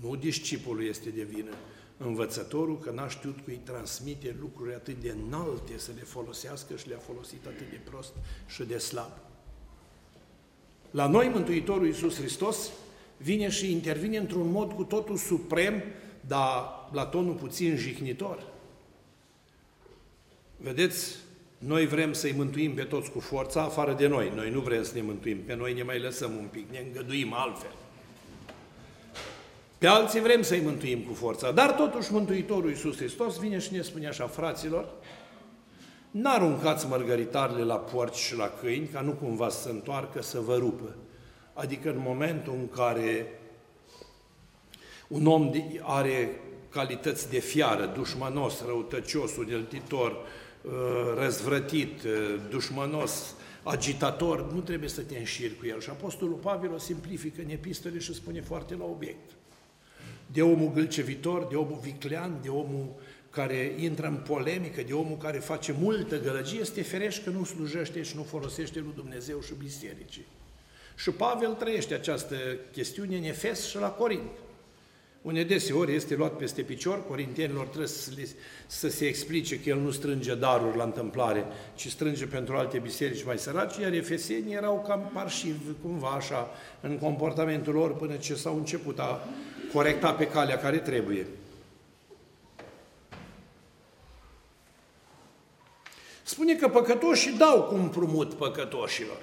Nu 0.00 0.16
discipolul 0.16 0.84
este 0.84 1.10
de 1.10 1.22
vină, 1.22 1.54
învățătorul 1.96 2.78
că 2.78 2.90
n-a 2.90 3.08
știut 3.08 3.38
cui 3.44 3.60
transmite 3.64 4.36
lucruri 4.40 4.74
atât 4.74 5.00
de 5.00 5.14
înalte 5.26 5.78
să 5.78 5.90
le 5.96 6.02
folosească 6.02 6.76
și 6.76 6.88
le-a 6.88 6.98
folosit 6.98 7.46
atât 7.46 7.70
de 7.70 7.80
prost 7.90 8.12
și 8.46 8.62
de 8.62 8.78
slab. 8.78 9.10
La 10.90 11.06
noi, 11.06 11.28
Mântuitorul 11.28 11.86
Iisus 11.86 12.16
Hristos 12.16 12.70
vine 13.16 13.48
și 13.48 13.72
intervine 13.72 14.16
într-un 14.16 14.50
mod 14.50 14.72
cu 14.72 14.82
totul 14.82 15.16
suprem, 15.16 15.82
dar 16.20 16.64
la 16.92 17.04
tonul 17.04 17.34
puțin 17.34 17.76
jignitor. 17.76 18.46
Vedeți, 20.56 21.16
noi 21.58 21.86
vrem 21.86 22.12
să-i 22.12 22.32
mântuim 22.32 22.74
pe 22.74 22.82
toți 22.82 23.10
cu 23.10 23.20
forța, 23.20 23.62
afară 23.62 23.92
de 23.92 24.06
noi. 24.06 24.32
Noi 24.34 24.50
nu 24.50 24.60
vrem 24.60 24.82
să 24.82 24.94
ne 24.94 25.02
mântuim, 25.02 25.38
pe 25.38 25.54
noi 25.54 25.74
ne 25.74 25.82
mai 25.82 26.00
lăsăm 26.00 26.36
un 26.36 26.46
pic, 26.50 26.70
ne 26.70 26.78
îngăduim 26.78 27.32
altfel. 27.32 27.74
Pe 29.80 29.86
alții 29.86 30.20
vrem 30.20 30.42
să-i 30.42 30.60
mântuim 30.60 31.00
cu 31.02 31.14
forța, 31.14 31.52
dar 31.52 31.72
totuși 31.72 32.12
Mântuitorul 32.12 32.68
Iisus 32.68 32.96
Hristos 32.96 33.38
vine 33.38 33.58
și 33.58 33.72
ne 33.72 33.80
spune 33.80 34.08
așa, 34.08 34.26
fraților, 34.26 34.88
n-aruncați 36.10 36.86
mărgăritarele 36.86 37.62
la 37.62 37.76
porci 37.76 38.16
și 38.16 38.36
la 38.36 38.52
câini, 38.60 38.86
ca 38.86 39.00
nu 39.00 39.12
cumva 39.12 39.48
să 39.48 39.62
se 39.62 39.70
întoarcă 39.70 40.22
să 40.22 40.40
vă 40.40 40.56
rupă. 40.56 40.96
Adică 41.52 41.90
în 41.90 41.98
momentul 41.98 42.52
în 42.52 42.68
care 42.68 43.40
un 45.08 45.26
om 45.26 45.50
are 45.82 46.40
calități 46.68 47.30
de 47.30 47.38
fiară, 47.38 47.86
dușmanos, 47.86 48.64
răutăcios, 48.66 49.36
uneltitor, 49.36 50.10
uh, 50.10 50.72
răzvrătit, 51.16 52.02
uh, 52.02 52.40
dușmanos, 52.50 53.34
agitator, 53.62 54.52
nu 54.52 54.60
trebuie 54.60 54.88
să 54.88 55.00
te 55.00 55.18
înșiri 55.18 55.56
cu 55.56 55.66
el. 55.66 55.80
Și 55.80 55.90
Apostolul 55.90 56.36
Pavel 56.36 56.72
o 56.72 56.78
simplifică 56.78 57.42
în 57.42 57.50
epistole 57.50 57.98
și 57.98 58.14
spune 58.14 58.40
foarte 58.40 58.74
la 58.74 58.84
obiect. 58.84 59.30
De 60.32 60.42
omul 60.42 60.72
gâlcevitor, 60.72 61.46
de 61.46 61.56
omul 61.56 61.78
viclean, 61.82 62.38
de 62.42 62.48
omul 62.48 62.94
care 63.30 63.74
intră 63.78 64.06
în 64.06 64.16
polemică, 64.16 64.82
de 64.82 64.92
omul 64.92 65.16
care 65.16 65.38
face 65.38 65.74
multă 65.80 66.20
gălăgie, 66.20 66.60
este 66.60 66.82
ferești 66.82 67.24
că 67.24 67.30
nu 67.30 67.44
slujește 67.44 68.02
și 68.02 68.16
nu 68.16 68.22
folosește 68.22 68.78
lui 68.78 68.92
Dumnezeu 68.94 69.40
și 69.40 69.52
bisericii. 69.58 70.26
Și 70.96 71.10
Pavel 71.10 71.52
trăiește 71.52 71.94
această 71.94 72.36
chestiune 72.72 73.16
în 73.16 73.22
Efes 73.22 73.68
și 73.68 73.76
la 73.76 73.88
Corint 73.88 74.30
unde 75.22 75.42
deseori 75.42 75.94
este 75.94 76.14
luat 76.14 76.36
peste 76.36 76.62
picior, 76.62 77.06
corintienilor 77.06 77.66
trebuie 77.66 77.86
să, 77.86 78.10
le, 78.16 78.28
să 78.66 78.88
se 78.88 79.06
explice 79.06 79.60
că 79.60 79.68
el 79.68 79.78
nu 79.78 79.90
strânge 79.90 80.34
daruri 80.34 80.76
la 80.76 80.84
întâmplare, 80.84 81.44
ci 81.74 81.88
strânge 81.88 82.26
pentru 82.26 82.56
alte 82.56 82.78
biserici 82.78 83.24
mai 83.24 83.38
săraci, 83.38 83.76
iar 83.76 83.92
efesenii 83.92 84.54
erau 84.54 84.84
cam 84.86 85.10
parșivi, 85.14 85.72
cumva 85.82 86.08
așa, 86.08 86.50
în 86.80 86.98
comportamentul 86.98 87.74
lor, 87.74 87.96
până 87.96 88.16
ce 88.16 88.34
s-au 88.34 88.56
început 88.56 88.98
a 88.98 89.28
corecta 89.72 90.12
pe 90.12 90.26
calea 90.28 90.58
care 90.58 90.78
trebuie. 90.78 91.26
Spune 96.22 96.54
că 96.54 96.68
păcătoșii 96.68 97.36
dau 97.36 97.62
cu 97.62 97.74
împrumut 97.74 98.34
păcătoșilor, 98.34 99.22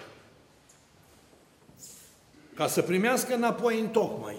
ca 2.55 2.67
să 2.67 2.81
primească 2.81 3.33
înapoi 3.33 3.79
în 3.79 3.87
tocmai. 3.87 4.35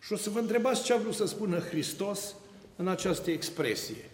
Și 0.00 0.12
o 0.12 0.16
să 0.16 0.30
vă 0.30 0.38
întrebați 0.38 0.84
ce 0.84 0.92
a 0.92 0.96
vrut 0.96 1.14
să 1.14 1.26
spună 1.26 1.58
Hristos 1.58 2.34
în 2.76 2.88
această 2.88 3.30
expresie. 3.30 4.10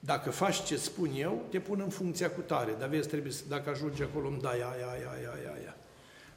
Dacă 0.00 0.30
faci 0.30 0.62
ce 0.62 0.76
spun 0.76 1.10
eu, 1.16 1.42
te 1.50 1.60
pun 1.60 1.80
în 1.80 1.88
funcția 1.88 2.30
cu 2.30 2.40
tare, 2.40 2.76
dar 2.78 2.88
vezi, 2.88 3.08
trebuie 3.08 3.32
să, 3.32 3.42
dacă 3.48 3.70
ajungi 3.70 4.02
acolo, 4.02 4.28
îmi 4.28 4.40
dai 4.40 4.54
aia, 4.54 4.70
aia, 4.70 5.10
aia, 5.10 5.30
aia, 5.34 5.52
aia. 5.54 5.76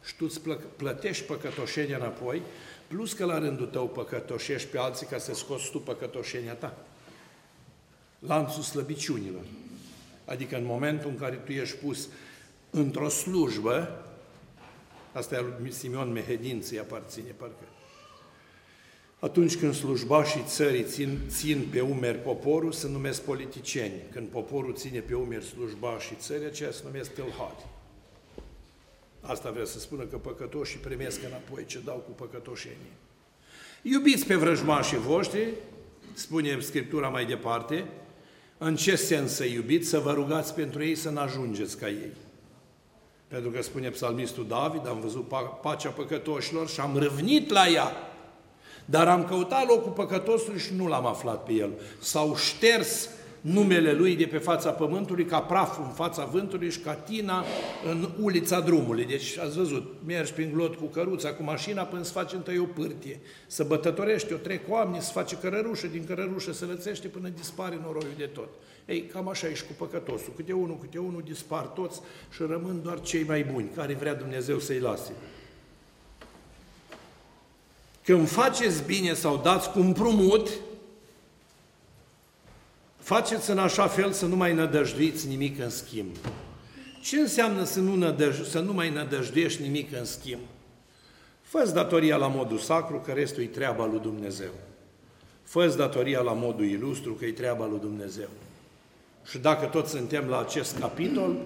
Și 0.06 0.16
tu 0.16 0.26
îți 0.26 0.42
plătești 0.76 1.24
păcătoșenia 1.24 1.98
înapoi, 1.98 2.42
plus 2.88 3.14
că 3.14 3.26
la 3.26 3.40
rândul 3.40 3.66
tău 3.66 3.88
păcătoșești 3.88 4.68
pe 4.68 4.78
alții 4.78 5.08
ca 5.08 5.18
să 5.18 5.34
scoți 5.34 5.72
tu 5.72 5.80
păcătoșenia 5.80 6.54
ta. 6.54 6.78
Lanțul 8.20 8.62
slăbiciunilor. 8.62 9.44
Adică 10.26 10.58
în 10.58 10.66
momentul 10.66 11.10
în 11.10 11.18
care 11.18 11.36
tu 11.36 11.52
ești 11.52 11.76
pus 11.76 12.08
într-o 12.70 13.10
slujbă, 13.10 14.06
Asta 15.16 15.36
e 15.36 15.46
lui 15.60 15.72
Simeon 15.72 16.12
Mehedin, 16.12 16.62
ți 16.62 16.80
aparține, 16.80 17.36
parcă. 17.38 17.64
Atunci 19.20 19.58
când 19.58 19.74
slujbașii 19.74 20.44
țării 20.46 20.84
țin, 20.84 21.20
țin 21.28 21.68
pe 21.72 21.82
umeri 21.82 22.18
poporul, 22.18 22.72
se 22.72 22.88
numesc 22.88 23.22
politicieni. 23.22 24.02
Când 24.12 24.28
poporul 24.28 24.76
ține 24.76 25.00
pe 25.00 25.16
umeri 25.16 25.46
slujbașii 25.46 26.16
țării, 26.16 26.46
aceia 26.46 26.72
se 26.72 26.82
numesc 26.86 27.14
tâlhari. 27.14 27.66
Asta 29.26 29.52
vrea 29.52 29.66
să 29.66 29.80
spună 29.80 30.04
că 30.04 30.18
păcătoșii 30.18 30.80
primesc 30.80 31.20
înapoi 31.28 31.66
ce 31.66 31.80
dau 31.86 31.96
cu 31.96 32.12
păcătoșenii. 32.12 32.94
Iubiți 33.82 34.26
pe 34.26 34.36
vrăjmașii 34.36 34.98
voștri, 34.98 35.50
spune 36.14 36.60
Scriptura 36.60 37.08
mai 37.08 37.26
departe, 37.26 37.86
în 38.58 38.76
ce 38.76 38.96
sens 38.96 39.32
să 39.32 39.46
iubiți, 39.46 39.90
să 39.90 40.00
vă 40.00 40.12
rugați 40.12 40.54
pentru 40.54 40.84
ei 40.84 40.96
să 40.96 41.10
nu 41.10 41.20
ajungeți 41.20 41.78
ca 41.78 41.88
ei. 41.88 42.12
Pentru 43.28 43.50
că 43.50 43.62
spune 43.62 43.90
psalmistul 43.90 44.48
David, 44.48 44.88
am 44.88 45.00
văzut 45.00 45.28
pacea 45.62 45.90
păcătoșilor 45.90 46.70
și 46.70 46.80
am 46.80 46.98
râvnit 46.98 47.50
la 47.50 47.68
ea. 47.68 47.92
Dar 48.86 49.08
am 49.08 49.26
căutat 49.26 49.68
locul 49.68 49.92
păcătosului 49.92 50.60
și 50.60 50.74
nu 50.74 50.88
l-am 50.88 51.06
aflat 51.06 51.44
pe 51.44 51.54
el. 51.54 51.72
S-au 52.00 52.36
șters 52.36 53.10
numele 53.46 53.94
lui 53.94 54.16
de 54.16 54.26
pe 54.26 54.38
fața 54.38 54.72
pământului 54.72 55.26
ca 55.26 55.40
praful 55.40 55.84
în 55.84 55.92
fața 55.92 56.26
vântului 56.26 56.70
și 56.72 56.80
ca 56.80 56.94
tina 56.94 57.46
în 57.92 58.10
ulița 58.22 58.60
drumului. 58.60 59.06
Deci 59.06 59.38
ați 59.38 59.58
văzut, 59.58 59.94
mergi 60.06 60.34
prin 60.34 60.52
glot 60.54 60.76
cu 60.76 60.86
căruța, 60.86 61.34
cu 61.34 61.44
mașina 61.44 61.84
până 61.84 62.04
să 62.04 62.12
faci 62.12 62.34
întâi 62.34 62.58
o 62.58 62.64
pârtie, 62.64 63.20
să 63.48 63.64
bătătorește, 63.64 64.34
o 64.34 64.38
trec 64.38 64.70
oameni, 64.70 65.04
să 65.04 65.12
face 65.12 65.38
cărărușă, 65.38 65.88
din 65.88 66.06
cărărușă 66.06 66.54
să 66.54 66.66
lățește 66.66 67.08
până 67.08 67.28
dispare 67.28 67.80
noroiul 67.84 68.14
de 68.18 68.26
tot. 68.26 68.50
Ei, 68.86 69.06
cam 69.06 69.28
așa 69.28 69.48
e 69.48 69.54
și 69.54 69.66
cu 69.66 69.74
păcătosul. 69.78 70.34
Câte 70.36 70.54
unul, 70.54 70.78
câte 70.82 70.98
unul 70.98 71.22
dispar 71.26 71.64
toți 71.64 72.00
și 72.32 72.44
rămân 72.50 72.80
doar 72.84 73.02
cei 73.02 73.24
mai 73.24 73.44
buni, 73.44 73.70
care 73.76 73.94
vrea 73.94 74.14
Dumnezeu 74.16 74.60
să-i 74.60 74.80
lase. 74.80 75.12
Când 78.04 78.28
faceți 78.28 78.84
bine 78.84 79.14
sau 79.14 79.40
dați 79.44 79.72
cu 79.72 79.80
împrumut, 79.80 80.50
faceți 83.06 83.50
în 83.50 83.58
așa 83.58 83.88
fel 83.88 84.12
să 84.12 84.26
nu 84.26 84.36
mai 84.36 84.54
nădăjduiți 84.54 85.28
nimic 85.28 85.60
în 85.60 85.70
schimb. 85.70 86.16
Ce 87.02 87.20
înseamnă 87.20 87.64
să 87.64 87.80
nu, 87.80 88.08
nădăj- 88.08 88.50
să 88.50 88.60
nu 88.60 88.74
mai 88.74 88.90
nădăjduiești 88.90 89.62
nimic 89.62 89.98
în 89.98 90.06
schimb? 90.06 90.40
fă 91.42 91.72
datoria 91.74 92.18
la 92.18 92.28
modul 92.28 92.58
sacru, 92.58 93.00
că 93.00 93.12
restul 93.12 93.44
e 93.44 93.46
treaba 93.46 93.86
lui 93.86 94.00
Dumnezeu. 94.00 94.52
fă 95.44 95.74
datoria 95.78 96.22
la 96.22 96.32
modul 96.32 96.66
ilustru, 96.66 97.14
că 97.14 97.26
e 97.26 97.32
treaba 97.32 97.66
lui 97.66 97.80
Dumnezeu. 97.80 98.30
Și 99.30 99.38
dacă 99.38 99.66
tot 99.66 99.88
suntem 99.88 100.28
la 100.28 100.40
acest 100.40 100.80
capitol, 100.80 101.38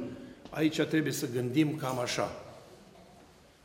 aici 0.50 0.82
trebuie 0.82 1.14
să 1.14 1.28
gândim 1.34 1.76
cam 1.76 2.00
așa. 2.00 2.32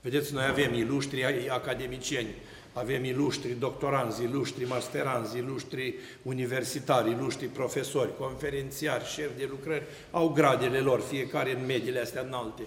Vedeți, 0.01 0.33
noi 0.33 0.45
avem 0.45 0.75
ilustri 0.75 1.49
academicieni, 1.49 2.35
avem 2.75 3.05
ilustri 3.05 3.57
doctoranzi, 3.59 4.23
ilustri 4.23 4.65
masteranzi, 4.65 5.39
ilustri 5.39 5.95
universitari, 6.23 7.11
ilustri 7.11 7.47
profesori, 7.47 8.17
conferențiari, 8.19 9.05
șefi 9.05 9.39
de 9.39 9.47
lucrări, 9.51 9.85
au 10.11 10.29
gradele 10.29 10.79
lor, 10.79 11.01
fiecare 11.01 11.57
în 11.57 11.67
mediile 11.67 12.01
astea 12.01 12.23
înalte. 12.23 12.63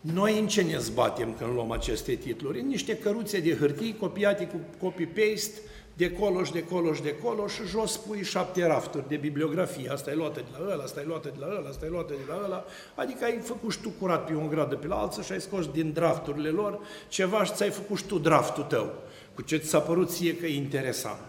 Noi 0.00 0.38
în 0.38 0.48
ce 0.48 0.62
ne 0.62 0.78
zbatem 0.78 1.34
când 1.38 1.52
luăm 1.52 1.70
aceste 1.70 2.14
titluri? 2.14 2.60
În 2.60 2.66
niște 2.66 2.98
căruțe 2.98 3.40
de 3.40 3.56
hârtii 3.56 3.96
copiate 3.96 4.46
cu 4.46 4.60
copy-paste, 4.78 5.60
de 5.96 6.12
colo 6.12 6.44
și 6.44 6.52
de 6.52 6.64
colo 6.64 6.92
și 6.92 7.02
de 7.02 7.16
colo 7.16 7.46
și 7.46 7.66
jos 7.66 7.96
pui 7.96 8.22
șapte 8.22 8.66
rafturi 8.66 9.08
de 9.08 9.16
bibliografie. 9.16 9.90
Asta 9.90 10.10
e 10.10 10.14
luată 10.14 10.40
de 10.40 10.58
la 10.58 10.72
ăla, 10.72 10.82
asta 10.82 11.00
e 11.00 11.04
luată 11.04 11.28
de 11.28 11.44
la 11.44 11.46
ăla, 11.46 11.68
asta 11.68 11.86
e 11.86 11.88
luată 11.88 12.12
de 12.12 12.32
la 12.32 12.40
ăla. 12.44 12.64
Adică 12.94 13.24
ai 13.24 13.38
făcut 13.38 13.72
și 13.72 13.78
tu 13.78 13.88
curat 13.88 14.26
pe 14.26 14.34
un 14.34 14.48
grad 14.48 14.68
de 14.68 14.74
pe 14.74 14.86
la 14.86 14.96
alță 14.96 15.22
și 15.22 15.32
ai 15.32 15.40
scos 15.40 15.70
din 15.70 15.92
drafturile 15.92 16.48
lor 16.48 16.78
ceva 17.08 17.44
și 17.44 17.52
ți-ai 17.52 17.70
făcut 17.70 17.96
și 17.96 18.04
tu 18.04 18.18
draftul 18.18 18.62
tău, 18.62 18.94
cu 19.34 19.42
ce 19.42 19.56
ți 19.56 19.68
s-a 19.68 19.80
părut 19.80 20.10
ție 20.10 20.36
că 20.36 20.46
e 20.46 20.56
interesant. 20.56 21.20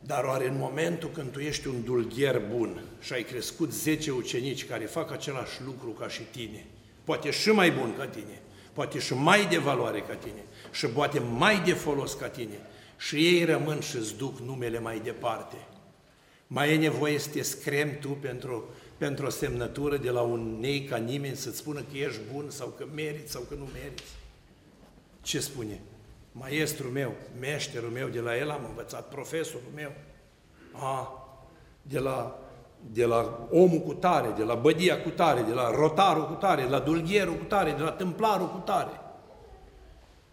Dar 0.00 0.24
oare 0.24 0.48
în 0.48 0.56
momentul 0.58 1.08
când 1.08 1.30
tu 1.30 1.38
ești 1.38 1.68
un 1.68 1.84
dulgher 1.84 2.42
bun 2.54 2.82
și 3.00 3.12
ai 3.12 3.22
crescut 3.22 3.72
10 3.72 4.10
ucenici 4.10 4.66
care 4.66 4.84
fac 4.84 5.12
același 5.12 5.62
lucru 5.64 5.90
ca 5.90 6.08
și 6.08 6.22
tine, 6.22 6.66
poate 7.04 7.30
și 7.30 7.48
mai 7.48 7.70
bun 7.70 7.94
ca 7.98 8.06
tine, 8.06 8.42
poate 8.72 8.98
și 8.98 9.14
mai 9.14 9.46
de 9.46 9.58
valoare 9.58 10.00
ca 10.00 10.14
tine, 10.14 10.44
și 10.70 10.86
poate 10.86 11.18
mai 11.18 11.62
de 11.64 11.72
folos 11.72 12.14
ca 12.14 12.28
tine, 12.28 12.60
și 12.96 13.16
ei 13.16 13.44
rămân 13.44 13.80
și 13.80 13.96
îți 13.96 14.16
duc 14.16 14.38
numele 14.38 14.78
mai 14.78 14.98
departe. 14.98 15.56
Mai 16.46 16.74
e 16.74 16.78
nevoie 16.78 17.18
să 17.18 17.28
te 17.28 17.42
scremi 17.42 17.98
tu 18.00 18.08
pentru, 18.08 18.64
pentru 18.96 19.26
o 19.26 19.30
semnătură 19.30 19.96
de 19.96 20.10
la 20.10 20.20
un 20.20 20.56
nei 20.60 20.84
ca 20.84 20.96
nimeni 20.96 21.36
să-ți 21.36 21.56
spună 21.56 21.80
că 21.80 21.96
ești 21.96 22.20
bun 22.32 22.44
sau 22.48 22.68
că 22.68 22.86
meriți 22.94 23.32
sau 23.32 23.42
că 23.48 23.54
nu 23.54 23.68
meriți. 23.72 24.12
Ce 25.22 25.40
spune? 25.40 25.80
Maestrul 26.32 26.90
meu, 26.90 27.14
meșterul 27.40 27.90
meu, 27.90 28.08
de 28.08 28.20
la 28.20 28.36
el 28.36 28.50
am 28.50 28.64
învățat, 28.68 29.08
profesorul 29.08 29.70
meu. 29.74 29.92
A, 30.72 31.24
de 31.82 31.98
la, 31.98 32.38
de 32.92 33.04
la 33.04 33.48
omul 33.50 33.80
cu 33.80 33.94
tare, 33.94 34.34
de 34.36 34.42
la 34.42 34.54
bădia 34.54 35.02
cu 35.02 35.08
tare, 35.08 35.40
de 35.40 35.52
la 35.52 35.70
rotarul 35.70 36.26
cu 36.26 36.32
tare, 36.34 36.62
de 36.62 36.68
la 36.68 36.78
dulgherul 36.78 37.34
cu 37.34 37.44
tare, 37.44 37.72
de 37.72 37.82
la 37.82 37.92
templarul 37.92 38.48
cu 38.48 38.58
tare. 38.58 39.00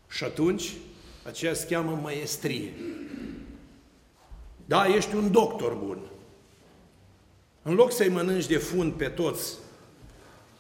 Și 0.10 0.24
atunci, 0.24 0.74
aceea 1.24 1.54
se 1.54 1.66
cheamă 1.66 2.00
maestrie. 2.02 2.74
Da, 4.66 4.86
ești 4.86 5.16
un 5.16 5.32
doctor 5.32 5.74
bun. 5.74 6.00
În 7.62 7.74
loc 7.74 7.92
să-i 7.92 8.10
mănânci 8.10 8.48
de 8.48 8.58
fund 8.58 8.94
pe 8.94 9.08
toți 9.08 9.54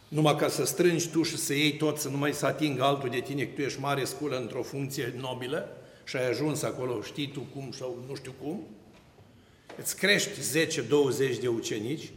Numai 0.07 0.35
ca 0.35 0.47
să 0.47 0.65
strângi 0.65 1.09
tu 1.09 1.23
și 1.23 1.37
să 1.37 1.53
iei 1.53 1.77
tot, 1.77 1.97
să 1.97 2.09
nu 2.09 2.17
mai 2.17 2.33
să 2.33 2.45
atingă 2.45 2.83
altul 2.83 3.09
de 3.09 3.19
tine, 3.19 3.43
că 3.43 3.51
tu 3.55 3.61
ești 3.61 3.79
mare 3.79 4.03
sculă 4.03 4.37
într-o 4.37 4.61
funcție 4.61 5.13
nobilă 5.17 5.77
și 6.03 6.15
ai 6.15 6.29
ajuns 6.29 6.61
acolo, 6.61 7.01
știi 7.01 7.27
tu 7.27 7.39
cum 7.39 7.71
sau 7.71 8.03
nu 8.07 8.15
știu 8.15 8.33
cum, 8.41 8.67
îți 9.77 9.97
crești 9.97 10.29
10-20 11.35 11.39
de 11.39 11.47
ucenici 11.47 12.11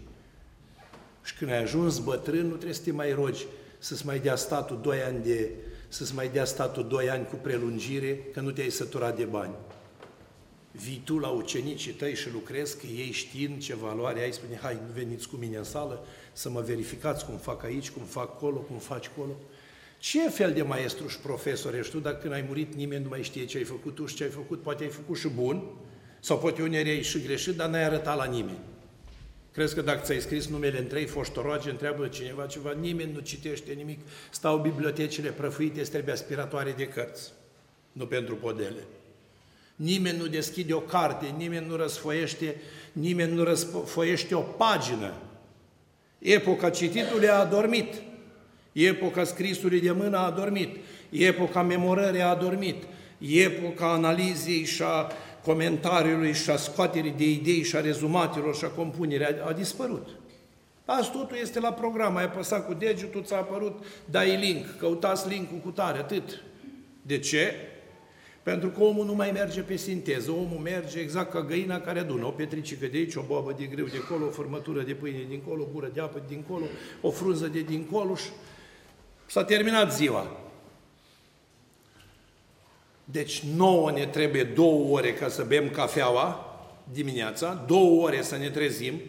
și 1.23 1.35
când 1.35 1.51
ai 1.51 1.63
ajuns 1.63 1.99
bătrân, 1.99 2.47
nu 2.47 2.55
trebuie 2.55 2.75
să 2.75 2.83
te 2.83 2.93
mai 2.93 3.13
rogi 3.13 3.47
să-ți 3.79 4.07
mai 4.07 4.19
dea 4.19 4.37
statul 4.37 4.79
2 4.83 5.01
ani 5.01 5.23
de 5.23 5.51
să-ți 5.93 6.15
mai 6.15 6.29
dea 6.29 6.45
statul 6.45 6.87
2 6.89 7.11
ani 7.11 7.27
cu 7.27 7.35
prelungire, 7.35 8.19
că 8.33 8.41
nu 8.41 8.51
te-ai 8.51 8.71
săturat 8.71 9.17
de 9.17 9.25
bani. 9.25 9.55
Vii 10.73 11.03
tu 11.05 11.19
la 11.19 11.29
ucenicii 11.29 11.93
tăi 11.93 12.15
și 12.15 12.31
lucrezi, 12.33 12.79
că 12.79 12.87
ei 12.87 13.11
știind 13.11 13.59
ce 13.59 13.75
valoare 13.75 14.21
ai, 14.21 14.33
spune, 14.33 14.59
hai, 14.63 14.79
veniți 14.95 15.29
cu 15.29 15.37
mine 15.37 15.57
în 15.57 15.65
sală 15.65 16.05
să 16.33 16.51
mă 16.51 16.61
verificați 16.61 17.25
cum 17.25 17.37
fac 17.37 17.65
aici, 17.65 17.91
cum 17.91 18.03
fac 18.03 18.29
acolo, 18.29 18.57
cum 18.57 18.77
faci 18.79 19.07
acolo. 19.07 19.33
Ce 19.99 20.29
fel 20.29 20.53
de 20.53 20.63
maestru 20.63 21.09
și 21.09 21.19
profesor 21.19 21.75
ești 21.75 21.93
tu 21.93 21.99
dacă 21.99 22.17
când 22.17 22.33
ai 22.33 22.45
murit 22.49 22.75
nimeni 22.75 23.03
nu 23.03 23.09
mai 23.09 23.23
știe 23.23 23.45
ce 23.45 23.59
ai 23.59 23.65
făcut 23.65 23.95
tu 23.95 24.07
și 24.07 24.15
ce 24.15 24.25
ai 24.25 24.31
făcut? 24.31 24.63
Poate 24.63 24.83
ai 24.83 24.91
făcut 24.91 25.17
și 25.17 25.29
bun, 25.29 25.63
sau 26.21 26.39
poate 26.39 26.63
uneori 26.63 26.89
ai 26.89 27.03
și 27.03 27.23
greșit, 27.23 27.57
dar 27.57 27.69
n-ai 27.69 27.85
arătat 27.85 28.17
la 28.17 28.25
nimeni. 28.25 28.59
Crezi 29.53 29.75
că 29.75 29.81
dacă 29.81 30.01
ți-ai 30.05 30.21
scris 30.21 30.47
numele 30.47 30.79
în 30.79 30.87
trei 30.87 31.07
foștoroage, 31.07 31.71
întreabă 31.71 32.07
cineva 32.07 32.47
ceva, 32.47 32.73
nimeni 32.81 33.13
nu 33.13 33.21
citește 33.21 33.73
nimic, 33.73 33.99
stau 34.31 34.59
bibliotecile 34.59 35.29
prăfuite, 35.29 35.83
trebuie 35.83 36.15
aspiratoare 36.15 36.75
de 36.77 36.87
cărți, 36.87 37.31
nu 37.93 38.07
pentru 38.07 38.35
podele. 38.35 38.85
Nimeni 39.77 40.19
nu 40.19 40.27
deschide 40.27 40.75
o 40.75 40.81
carte, 40.81 41.35
nimeni 41.37 41.67
nu 41.67 41.77
răsfoiește, 41.77 42.57
nimeni 42.93 43.33
nu 43.33 43.45
răsfoiește 43.45 44.35
o 44.35 44.41
pagină. 44.41 45.15
Epoca 46.19 46.71
cititului 46.71 47.29
a 47.29 47.39
adormit, 47.39 47.95
epoca 48.73 49.25
scrisului 49.25 49.81
de 49.81 49.91
mână 49.91 50.17
a 50.17 50.27
adormit, 50.27 50.77
epoca 51.11 51.63
memorării 51.63 52.21
a 52.21 52.29
adormit, 52.29 52.83
epoca 53.19 53.93
analizei 53.93 54.65
și 54.65 54.83
a 54.83 55.11
comentariului 55.45 56.33
și 56.33 56.51
a 56.51 56.57
scoaterii 56.57 57.11
de 57.11 57.31
idei 57.31 57.63
și 57.63 57.77
a 57.77 57.81
rezumatelor 57.81 58.57
și 58.57 58.65
a 58.65 58.69
compunerii 58.69 59.27
a, 59.27 59.47
a 59.47 59.53
dispărut. 59.53 60.09
Azi 60.85 61.11
totul 61.11 61.37
este 61.41 61.61
la 61.61 61.73
program, 61.73 62.17
ai 62.17 62.25
apăsat 62.25 62.67
cu 62.67 62.75
degetul, 62.75 63.23
ți-a 63.23 63.37
apărut, 63.37 63.85
dai 64.05 64.37
link, 64.37 64.77
căutați 64.79 65.29
link-ul 65.29 65.59
cu 65.59 65.71
tare, 65.71 65.99
atât. 65.99 66.43
De 67.03 67.19
ce? 67.19 67.55
Pentru 68.43 68.69
că 68.69 68.83
omul 68.83 69.05
nu 69.05 69.15
mai 69.15 69.31
merge 69.31 69.61
pe 69.61 69.77
sinteză, 69.77 70.31
omul 70.31 70.59
merge 70.63 70.99
exact 70.99 71.31
ca 71.31 71.43
găina 71.43 71.81
care 71.81 71.99
adună 71.99 72.27
o 72.27 72.31
petricică 72.31 72.87
de 72.87 72.97
aici, 72.97 73.15
o 73.15 73.23
boabă 73.27 73.55
de 73.59 73.65
greu 73.65 73.85
de 73.85 74.01
acolo, 74.05 74.27
o 74.27 74.31
fărmătură 74.31 74.83
de 74.83 74.93
pâine 74.93 75.25
dincolo, 75.29 75.63
o 75.63 75.69
gură 75.73 75.91
de 75.95 76.01
apă 76.01 76.23
dincolo, 76.29 76.65
o 77.01 77.11
frunză 77.11 77.47
de 77.47 77.61
dincolo 77.61 78.15
și 78.15 78.29
s-a 79.27 79.45
terminat 79.45 79.93
ziua. 79.93 80.50
Deci 83.11 83.43
nouă 83.57 83.91
ne 83.91 84.07
trebuie 84.07 84.45
două 84.45 84.97
ore 84.97 85.13
ca 85.15 85.29
să 85.29 85.43
bem 85.43 85.71
cafeaua 85.71 86.45
dimineața, 86.93 87.65
două 87.67 88.03
ore 88.03 88.23
să 88.23 88.37
ne 88.37 88.51
trezim, 88.51 89.01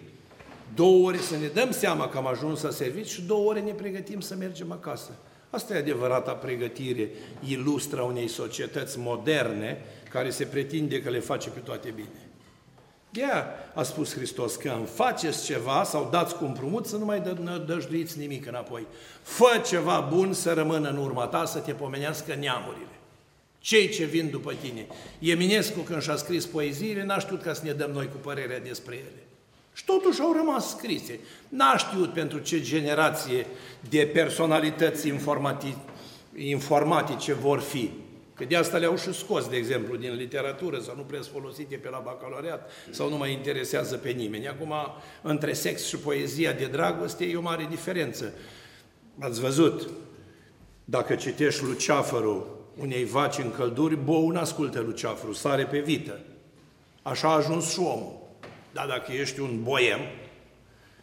două 0.75 1.07
ore 1.07 1.17
să 1.17 1.37
ne 1.37 1.47
dăm 1.47 1.71
seama 1.71 2.07
că 2.07 2.17
am 2.17 2.27
ajuns 2.27 2.61
la 2.61 2.69
serviciu 2.69 3.13
și 3.13 3.21
două 3.21 3.49
ore 3.49 3.59
ne 3.59 3.71
pregătim 3.71 4.19
să 4.19 4.35
mergem 4.35 4.71
acasă. 4.71 5.11
Asta 5.49 5.73
e 5.73 5.77
adevărata 5.77 6.31
pregătire 6.31 7.09
ilustră 7.47 8.01
unei 8.01 8.27
societăți 8.27 8.99
moderne 8.99 9.85
care 10.09 10.29
se 10.29 10.45
pretinde 10.45 11.01
că 11.01 11.09
le 11.09 11.19
face 11.19 11.49
pe 11.49 11.59
toate 11.59 11.89
bine. 11.95 12.29
De 13.09 13.23
a 13.73 13.83
spus 13.83 14.13
Hristos 14.13 14.55
că 14.55 14.73
îmi 14.77 14.85
faceți 14.85 15.45
ceva 15.45 15.83
sau 15.83 16.07
dați 16.11 16.35
cu 16.35 16.45
împrumut 16.45 16.85
să 16.85 16.95
nu 16.95 17.05
mai 17.05 17.19
dă, 17.19 17.63
dăjduiți 17.67 18.19
nimic 18.19 18.47
înapoi. 18.47 18.85
Fă 19.21 19.61
ceva 19.65 20.07
bun 20.13 20.33
să 20.33 20.53
rămână 20.53 20.89
în 20.89 20.97
urma 20.97 21.25
ta, 21.25 21.45
să 21.45 21.59
te 21.59 21.71
pomenească 21.71 22.35
neamurile 22.39 23.00
cei 23.61 23.89
ce 23.89 24.05
vin 24.05 24.29
după 24.29 24.53
tine. 24.61 24.87
Eminescu, 25.19 25.79
când 25.79 26.01
și-a 26.01 26.15
scris 26.15 26.45
poeziile, 26.45 27.03
n-a 27.03 27.19
știut 27.19 27.41
ca 27.41 27.53
să 27.53 27.61
ne 27.63 27.71
dăm 27.71 27.91
noi 27.91 28.07
cu 28.07 28.17
părerea 28.21 28.59
despre 28.59 28.95
ele. 28.95 29.23
Și 29.73 29.85
totuși 29.85 30.21
au 30.21 30.33
rămas 30.33 30.69
scrise. 30.69 31.19
N-a 31.49 31.77
știut 31.77 32.13
pentru 32.13 32.39
ce 32.39 32.61
generație 32.61 33.45
de 33.89 34.09
personalități 34.13 35.07
informatice 36.35 37.33
vor 37.33 37.59
fi. 37.59 37.91
Că 38.33 38.45
de 38.45 38.55
asta 38.55 38.77
le-au 38.77 38.97
și 38.97 39.13
scos, 39.13 39.47
de 39.47 39.55
exemplu, 39.55 39.95
din 39.95 40.15
literatură, 40.15 40.79
sau 40.79 40.95
nu 40.95 41.01
prea 41.01 41.21
folosite 41.31 41.75
pe 41.75 41.89
la 41.89 42.01
bacalaureat, 42.05 42.71
sau 42.89 43.09
nu 43.09 43.17
mai 43.17 43.31
interesează 43.31 43.95
pe 43.95 44.09
nimeni. 44.09 44.47
Acum, 44.47 44.73
între 45.21 45.53
sex 45.53 45.87
și 45.87 45.97
poezia 45.97 46.51
de 46.51 46.65
dragoste 46.65 47.25
e 47.25 47.35
o 47.35 47.41
mare 47.41 47.67
diferență. 47.69 48.33
Ați 49.19 49.39
văzut, 49.39 49.89
dacă 50.85 51.15
citești 51.15 51.63
Luceafărul 51.63 52.60
unei 52.75 53.05
vaci 53.05 53.37
în 53.37 53.51
călduri, 53.51 53.95
bou 53.95 54.29
nu 54.29 54.39
ascultă 54.39 54.79
luceafru, 54.79 55.33
sare 55.33 55.65
pe 55.65 55.79
vită. 55.79 56.19
Așa 57.01 57.27
a 57.27 57.35
ajuns 57.35 57.71
și 57.71 57.79
omul. 57.79 58.19
Dar 58.71 58.87
dacă 58.87 59.11
ești 59.11 59.39
un 59.39 59.63
boiem, 59.63 59.99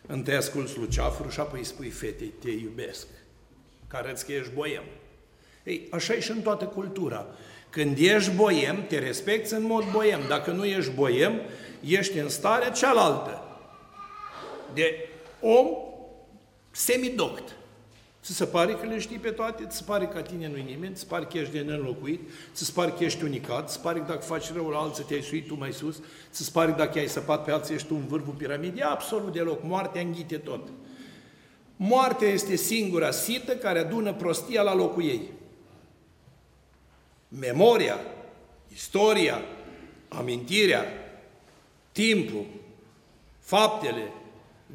întâi 0.06 0.34
asculți 0.34 0.78
luceafru 0.78 1.28
și 1.28 1.40
apoi 1.40 1.58
îi 1.58 1.64
spui 1.64 1.88
fetei, 1.88 2.32
te 2.40 2.50
iubesc, 2.50 3.06
care 3.86 4.06
arăți 4.06 4.26
că 4.26 4.32
ești 4.32 4.52
boiem. 4.54 4.84
Ei, 5.64 5.88
așa 5.90 6.14
e 6.14 6.20
și 6.20 6.30
în 6.30 6.42
toată 6.42 6.64
cultura. 6.64 7.26
Când 7.70 7.98
ești 7.98 8.30
boiem, 8.30 8.84
te 8.86 8.98
respecti 8.98 9.54
în 9.54 9.62
mod 9.62 9.84
boiem. 9.92 10.20
Dacă 10.28 10.50
nu 10.50 10.64
ești 10.64 10.90
boiem, 10.90 11.40
ești 11.80 12.18
în 12.18 12.28
starea 12.28 12.70
cealaltă. 12.70 13.42
De 14.74 15.08
om 15.40 15.66
semidoct. 16.70 17.56
Ți 18.22 18.34
se 18.34 18.44
pare 18.44 18.72
că 18.72 18.86
le 18.86 18.98
știi 18.98 19.18
pe 19.18 19.30
toate, 19.30 19.66
ți 19.66 19.76
se 19.76 19.82
pare 19.86 20.06
că 20.06 20.20
tine 20.20 20.48
nu-i 20.48 20.62
nimeni, 20.62 20.94
ți 20.94 21.00
se 21.00 21.06
pare 21.06 21.24
că 21.24 21.38
ești 21.38 21.52
de 21.52 21.60
neînlocuit, 21.60 22.20
ți 22.54 22.64
se 22.64 22.72
pare 22.74 22.90
că 22.90 23.04
ești 23.04 23.24
unicat, 23.24 23.68
ți 23.68 23.74
se 23.74 23.80
pare 23.82 23.98
că 23.98 24.04
dacă 24.08 24.20
faci 24.20 24.52
rău 24.52 24.68
la 24.68 24.78
alții 24.78 25.04
te-ai 25.04 25.22
suit 25.22 25.46
tu 25.46 25.56
mai 25.56 25.72
sus, 25.72 25.96
ți 26.30 26.44
se 26.44 26.50
pare 26.52 26.70
că 26.70 26.76
dacă 26.76 26.98
ai 26.98 27.08
săpat 27.08 27.44
pe 27.44 27.50
alții 27.50 27.74
ești 27.74 27.86
tu 27.86 27.94
în 27.94 28.06
vârful 28.06 28.32
piramidei, 28.32 28.82
absolut 28.82 29.32
deloc, 29.32 29.62
moartea 29.62 30.00
înghite 30.00 30.36
tot. 30.36 30.68
Moartea 31.76 32.28
este 32.28 32.56
singura 32.56 33.10
sită 33.10 33.56
care 33.56 33.78
adună 33.78 34.12
prostia 34.12 34.62
la 34.62 34.74
locul 34.74 35.04
ei. 35.04 35.30
Memoria, 37.28 37.98
istoria, 38.72 39.42
amintirea, 40.08 40.84
timpul, 41.92 42.44
faptele, 43.38 44.12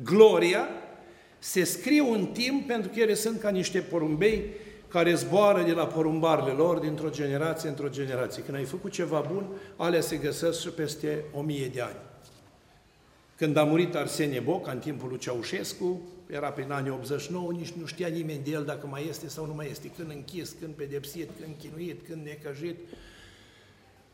gloria 0.03 0.67
se 1.43 1.63
scriu 1.63 2.11
în 2.11 2.25
timp 2.25 2.67
pentru 2.67 2.89
că 2.89 2.99
ele 2.99 3.13
sunt 3.13 3.39
ca 3.39 3.49
niște 3.49 3.79
porumbei 3.79 4.43
care 4.87 5.13
zboară 5.13 5.63
de 5.63 5.71
la 5.71 5.87
porumbarele 5.87 6.51
lor 6.51 6.79
dintr-o 6.79 7.09
generație 7.09 7.69
într-o 7.69 7.89
generație. 7.89 8.43
Când 8.43 8.57
ai 8.57 8.63
făcut 8.63 8.91
ceva 8.91 9.25
bun, 9.31 9.47
alea 9.75 10.01
se 10.01 10.15
găsesc 10.15 10.59
și 10.59 10.69
peste 10.69 11.23
o 11.33 11.41
mie 11.41 11.67
de 11.67 11.81
ani. 11.81 11.95
Când 13.35 13.57
a 13.57 13.63
murit 13.63 13.95
Arsenie 13.95 14.39
Boc, 14.39 14.67
în 14.67 14.79
timpul 14.79 15.09
lui 15.09 15.17
Ceaușescu, 15.17 16.01
era 16.29 16.49
prin 16.49 16.71
anii 16.71 16.91
89, 16.91 17.51
nici 17.51 17.71
nu 17.71 17.85
știa 17.85 18.07
nimeni 18.07 18.43
de 18.43 18.51
el 18.51 18.63
dacă 18.63 18.87
mai 18.87 19.05
este 19.09 19.27
sau 19.27 19.45
nu 19.45 19.53
mai 19.53 19.67
este, 19.69 19.91
când 19.97 20.09
închis, 20.09 20.55
când 20.59 20.73
pedepsit, 20.73 21.29
când 21.41 21.55
chinuit, 21.59 22.07
când 22.07 22.25
necăjit. 22.25 22.77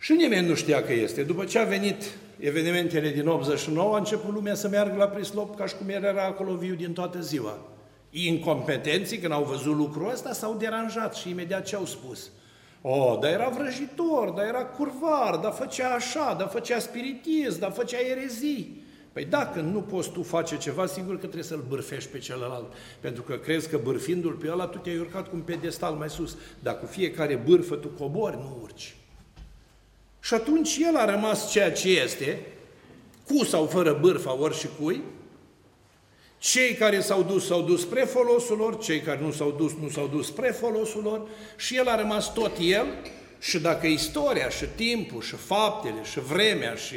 Și 0.01 0.13
nimeni 0.13 0.47
nu 0.47 0.55
știa 0.55 0.83
că 0.83 0.93
este. 0.93 1.23
După 1.23 1.43
ce 1.43 1.59
a 1.59 1.63
venit 1.63 2.03
evenimentele 2.39 3.09
din 3.09 3.27
89, 3.27 3.93
a 3.93 3.97
început 3.97 4.33
lumea 4.33 4.55
să 4.55 4.67
meargă 4.67 4.95
la 4.97 5.07
prislop 5.07 5.55
ca 5.55 5.65
și 5.65 5.75
cum 5.75 5.89
era 5.89 6.25
acolo 6.25 6.55
viu 6.55 6.75
din 6.75 6.93
toată 6.93 7.21
ziua. 7.21 7.59
Incompetenții, 8.09 9.17
când 9.17 9.33
au 9.33 9.43
văzut 9.43 9.75
lucrul 9.75 10.11
ăsta, 10.11 10.33
s-au 10.33 10.55
deranjat 10.59 11.15
și 11.15 11.29
imediat 11.29 11.65
ce 11.65 11.75
au 11.75 11.85
spus? 11.85 12.29
O, 12.81 12.95
oh, 12.95 13.19
dar 13.19 13.31
era 13.31 13.49
vrăjitor, 13.49 14.29
dar 14.29 14.45
era 14.45 14.65
curvar, 14.65 15.35
dar 15.35 15.51
făcea 15.51 15.89
așa, 15.89 16.35
dar 16.39 16.47
făcea 16.47 16.79
spiritism, 16.79 17.59
dar 17.59 17.71
făcea 17.71 17.97
erezii. 18.09 18.83
Păi 19.11 19.25
dacă 19.25 19.61
nu 19.61 19.81
poți 19.81 20.11
tu 20.11 20.23
face 20.23 20.57
ceva, 20.57 20.85
sigur 20.85 21.13
că 21.13 21.19
trebuie 21.19 21.43
să-l 21.43 21.65
bârfești 21.67 22.09
pe 22.09 22.17
celălalt. 22.17 22.73
Pentru 22.99 23.21
că 23.21 23.35
crezi 23.35 23.69
că 23.69 23.79
bârfindu-l 23.83 24.33
pe 24.33 24.51
ăla, 24.51 24.65
tu 24.65 24.77
te-ai 24.77 24.97
urcat 24.97 25.29
cu 25.29 25.35
un 25.35 25.41
pedestal 25.41 25.93
mai 25.93 26.09
sus. 26.09 26.37
Dar 26.59 26.79
cu 26.79 26.85
fiecare 26.85 27.35
bârfă 27.35 27.75
tu 27.75 27.87
cobori, 27.87 28.35
nu 28.35 28.59
urci. 28.61 28.95
Și 30.19 30.33
atunci 30.33 30.77
el 30.81 30.95
a 30.95 31.05
rămas 31.05 31.51
ceea 31.51 31.71
ce 31.71 31.89
este, 31.89 32.39
cu 33.25 33.43
sau 33.43 33.65
fără 33.65 33.97
bârfa, 34.01 34.39
ori 34.39 34.57
și 34.57 34.67
cui, 34.81 35.01
cei 36.37 36.73
care 36.73 36.99
s-au 36.99 37.23
dus, 37.23 37.45
s-au 37.45 37.61
dus 37.61 37.81
spre 37.81 38.01
folosul 38.01 38.57
lor, 38.57 38.77
cei 38.77 38.99
care 38.99 39.19
nu 39.21 39.31
s-au 39.31 39.51
dus, 39.51 39.71
nu 39.81 39.89
s-au 39.89 40.07
dus 40.07 40.25
spre 40.25 40.51
folosul 40.51 41.03
lor. 41.03 41.27
Și 41.57 41.75
el 41.75 41.87
a 41.87 41.95
rămas 41.95 42.33
tot 42.33 42.51
el 42.59 42.85
și 43.39 43.59
dacă 43.59 43.87
istoria 43.87 44.49
și 44.49 44.65
timpul 44.75 45.21
și 45.21 45.35
faptele 45.35 46.03
și 46.03 46.19
vremea 46.19 46.75
și 46.75 46.95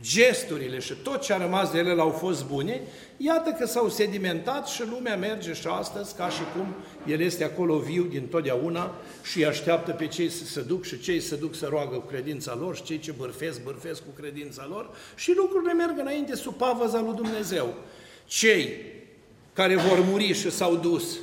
gesturile 0.00 0.78
și 0.78 0.94
tot 0.94 1.20
ce 1.20 1.32
a 1.32 1.36
rămas 1.36 1.70
de 1.70 1.78
ele 1.78 2.00
au 2.00 2.10
fost 2.10 2.46
bune, 2.46 2.80
iată 3.16 3.50
că 3.50 3.66
s-au 3.66 3.88
sedimentat 3.88 4.68
și 4.68 4.82
lumea 4.90 5.16
merge 5.16 5.52
și 5.52 5.66
astăzi 5.66 6.14
ca 6.14 6.28
și 6.28 6.42
cum 6.56 6.74
el 7.06 7.20
este 7.20 7.44
acolo 7.44 7.78
viu 7.78 8.02
din 8.02 8.26
totdeauna 8.26 8.94
și 9.22 9.44
așteaptă 9.44 9.92
pe 9.92 10.06
cei 10.06 10.28
să 10.28 10.44
se 10.44 10.60
duc 10.60 10.84
și 10.84 11.00
cei 11.00 11.20
să 11.20 11.34
duc 11.34 11.54
să 11.54 11.66
roagă 11.70 11.96
cu 11.96 12.06
credința 12.06 12.56
lor 12.60 12.76
și 12.76 12.82
cei 12.82 12.98
ce 12.98 13.12
bârfesc, 13.12 13.62
bârfesc 13.62 14.00
cu 14.00 14.20
credința 14.20 14.66
lor 14.70 14.90
și 15.14 15.32
lucrurile 15.36 15.72
merg 15.72 15.98
înainte 15.98 16.36
sub 16.36 16.54
pavăza 16.54 17.00
lui 17.00 17.14
Dumnezeu. 17.14 17.74
Cei 18.26 18.68
care 19.52 19.76
vor 19.76 20.00
muri 20.00 20.32
și 20.32 20.50
s-au 20.50 20.76
dus, 20.76 21.18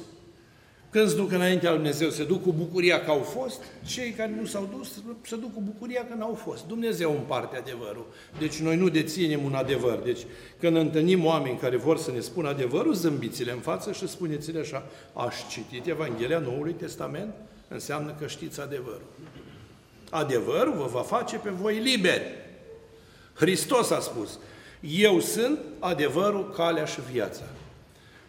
când 0.95 1.10
se 1.10 1.15
duc 1.15 1.31
înaintea 1.31 1.69
lui 1.69 1.79
Dumnezeu, 1.79 2.10
se 2.10 2.23
duc 2.23 2.43
cu 2.43 2.51
bucuria 2.51 3.03
că 3.03 3.12
au 3.12 3.19
fost, 3.19 3.63
cei 3.86 4.12
care 4.12 4.36
nu 4.39 4.45
s-au 4.45 4.69
dus 4.77 4.91
se 5.21 5.36
duc 5.36 5.53
cu 5.53 5.62
bucuria 5.62 6.05
că 6.10 6.15
n-au 6.17 6.34
fost. 6.34 6.67
Dumnezeu 6.67 7.12
împarte 7.12 7.58
adevărul. 7.58 8.05
Deci 8.39 8.60
noi 8.60 8.75
nu 8.75 8.89
deținem 8.89 9.43
un 9.43 9.53
adevăr. 9.53 9.99
Deci 10.03 10.19
când 10.60 10.75
întâlnim 10.75 11.25
oameni 11.25 11.58
care 11.58 11.77
vor 11.77 11.97
să 11.97 12.12
ne 12.12 12.19
spună 12.19 12.49
adevărul, 12.49 12.93
zâmbiți-le 12.93 13.51
în 13.51 13.60
față 13.60 13.91
și 13.91 14.08
spuneți-le 14.08 14.60
așa, 14.60 14.86
aș 15.13 15.36
citit 15.49 15.88
Evanghelia 15.88 16.39
Noului 16.39 16.73
Testament? 16.73 17.34
Înseamnă 17.67 18.15
că 18.19 18.27
știți 18.27 18.62
adevărul. 18.62 19.10
Adevărul 20.10 20.73
vă 20.73 20.89
va 20.91 21.01
face 21.01 21.38
pe 21.38 21.49
voi 21.49 21.79
liberi. 21.79 22.25
Hristos 23.34 23.91
a 23.91 23.99
spus, 23.99 24.39
eu 24.79 25.19
sunt 25.19 25.60
adevărul, 25.79 26.51
calea 26.51 26.86
și 26.86 26.99
viața. 27.12 27.43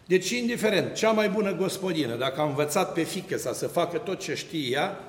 Deci, 0.07 0.29
indiferent, 0.29 0.93
cea 0.93 1.11
mai 1.11 1.29
bună 1.29 1.55
gospodină, 1.55 2.15
dacă 2.15 2.41
a 2.41 2.45
învățat 2.45 2.93
pe 2.93 3.03
fică 3.03 3.37
sa 3.37 3.53
să 3.53 3.67
facă 3.67 3.97
tot 3.97 4.19
ce 4.19 4.35
știe 4.35 4.69
ea, 4.69 4.99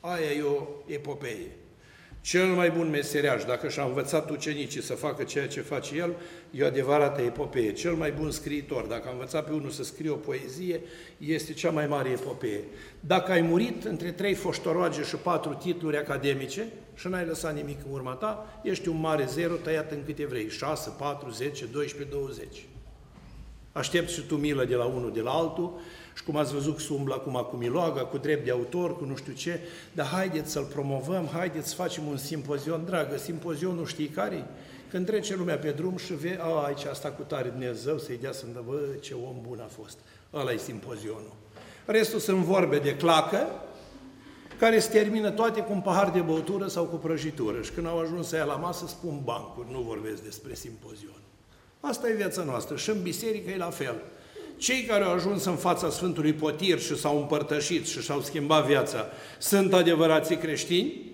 aia 0.00 0.32
e 0.36 0.42
o 0.42 0.66
epopeie. 0.86 1.50
Cel 2.20 2.46
mai 2.46 2.70
bun 2.70 2.90
meseriaș, 2.90 3.44
dacă 3.44 3.68
și-a 3.68 3.82
învățat 3.82 4.30
ucenicii 4.30 4.82
să 4.82 4.94
facă 4.94 5.22
ceea 5.22 5.48
ce 5.48 5.60
face 5.60 5.96
el, 5.96 6.14
e 6.50 6.62
o 6.62 6.66
adevărată 6.66 7.20
epopeie. 7.20 7.72
Cel 7.72 7.92
mai 7.92 8.12
bun 8.12 8.30
scriitor, 8.30 8.84
dacă 8.84 9.08
a 9.08 9.12
învățat 9.12 9.44
pe 9.44 9.52
unul 9.52 9.70
să 9.70 9.82
scrie 9.82 10.10
o 10.10 10.14
poezie, 10.14 10.80
este 11.18 11.52
cea 11.52 11.70
mai 11.70 11.86
mare 11.86 12.08
epopeie. 12.08 12.60
Dacă 13.00 13.32
ai 13.32 13.40
murit 13.40 13.84
între 13.84 14.10
trei 14.12 14.34
foștoroage 14.34 15.02
și 15.02 15.16
patru 15.16 15.54
titluri 15.54 15.96
academice 15.96 16.66
și 16.94 17.08
n-ai 17.08 17.26
lăsat 17.26 17.54
nimic 17.54 17.78
în 17.86 17.92
urma 17.92 18.12
ta, 18.12 18.60
ești 18.62 18.88
un 18.88 19.00
mare 19.00 19.24
zero 19.28 19.54
tăiat 19.54 19.92
în 19.92 20.04
câte 20.04 20.26
vrei, 20.26 20.48
6, 20.50 20.90
4, 20.98 21.30
10, 21.30 21.64
12, 21.64 22.16
20. 22.16 22.46
Aștept 23.72 24.08
și 24.08 24.20
tu 24.20 24.34
milă 24.34 24.64
de 24.64 24.74
la 24.74 24.84
unul 24.84 25.12
de 25.12 25.20
la 25.20 25.30
altul 25.30 25.80
și 26.14 26.22
cum 26.22 26.36
ați 26.36 26.52
văzut 26.52 26.78
să 26.78 26.92
umblă 26.92 27.14
acum 27.14 27.46
cu 27.50 27.56
miloaga, 27.56 28.00
cu 28.00 28.18
drept 28.18 28.44
de 28.44 28.50
autor, 28.50 28.96
cu 28.96 29.04
nu 29.04 29.16
știu 29.16 29.32
ce, 29.32 29.60
dar 29.92 30.06
haideți 30.06 30.50
să-l 30.50 30.64
promovăm, 30.64 31.28
haideți 31.32 31.68
să 31.68 31.74
facem 31.74 32.06
un 32.06 32.16
simpozion, 32.16 32.84
dragă, 32.84 33.16
simpozionul 33.16 33.86
știi 33.86 34.06
care 34.06 34.46
Când 34.90 35.06
trece 35.06 35.36
lumea 35.36 35.58
pe 35.58 35.70
drum 35.70 35.96
și 35.96 36.14
vede, 36.14 36.38
a, 36.40 36.64
aici 36.64 36.84
asta 36.84 37.10
cu 37.10 37.22
tare 37.22 37.48
Dumnezeu 37.48 37.98
să-i 37.98 38.18
dea 38.20 38.32
să 38.32 38.46
bă, 38.66 38.80
ce 39.00 39.14
om 39.14 39.36
bun 39.48 39.60
a 39.60 39.68
fost. 39.82 39.98
Ăla 40.34 40.52
e 40.52 40.56
simpozionul. 40.56 41.32
Restul 41.84 42.18
sunt 42.18 42.38
vorbe 42.38 42.78
de 42.78 42.96
clacă, 42.96 43.46
care 44.58 44.78
se 44.78 44.90
termină 44.90 45.30
toate 45.30 45.60
cu 45.60 45.72
un 45.72 45.80
pahar 45.80 46.10
de 46.10 46.20
băutură 46.20 46.66
sau 46.66 46.84
cu 46.84 46.96
prăjitură. 46.96 47.62
Și 47.62 47.70
când 47.70 47.86
au 47.86 47.98
ajuns 47.98 48.28
să 48.28 48.36
ia 48.36 48.44
la 48.44 48.54
masă, 48.54 48.86
spun 48.86 49.20
bancuri, 49.24 49.70
nu 49.70 49.80
vorbesc 49.80 50.22
despre 50.22 50.54
simpozion. 50.54 51.20
Asta 51.80 52.08
e 52.08 52.12
viața 52.12 52.42
noastră 52.42 52.76
și 52.76 52.90
în 52.90 53.02
biserică 53.02 53.50
e 53.50 53.56
la 53.56 53.70
fel. 53.70 54.02
Cei 54.56 54.82
care 54.82 55.04
au 55.04 55.12
ajuns 55.12 55.44
în 55.44 55.56
fața 55.56 55.90
Sfântului 55.90 56.32
Potir 56.32 56.80
și 56.80 56.96
s-au 56.98 57.18
împărtășit 57.18 57.86
și 57.86 58.00
și-au 58.00 58.20
schimbat 58.20 58.66
viața 58.66 59.06
sunt 59.38 59.72
adevărații 59.72 60.36
creștini, 60.36 61.09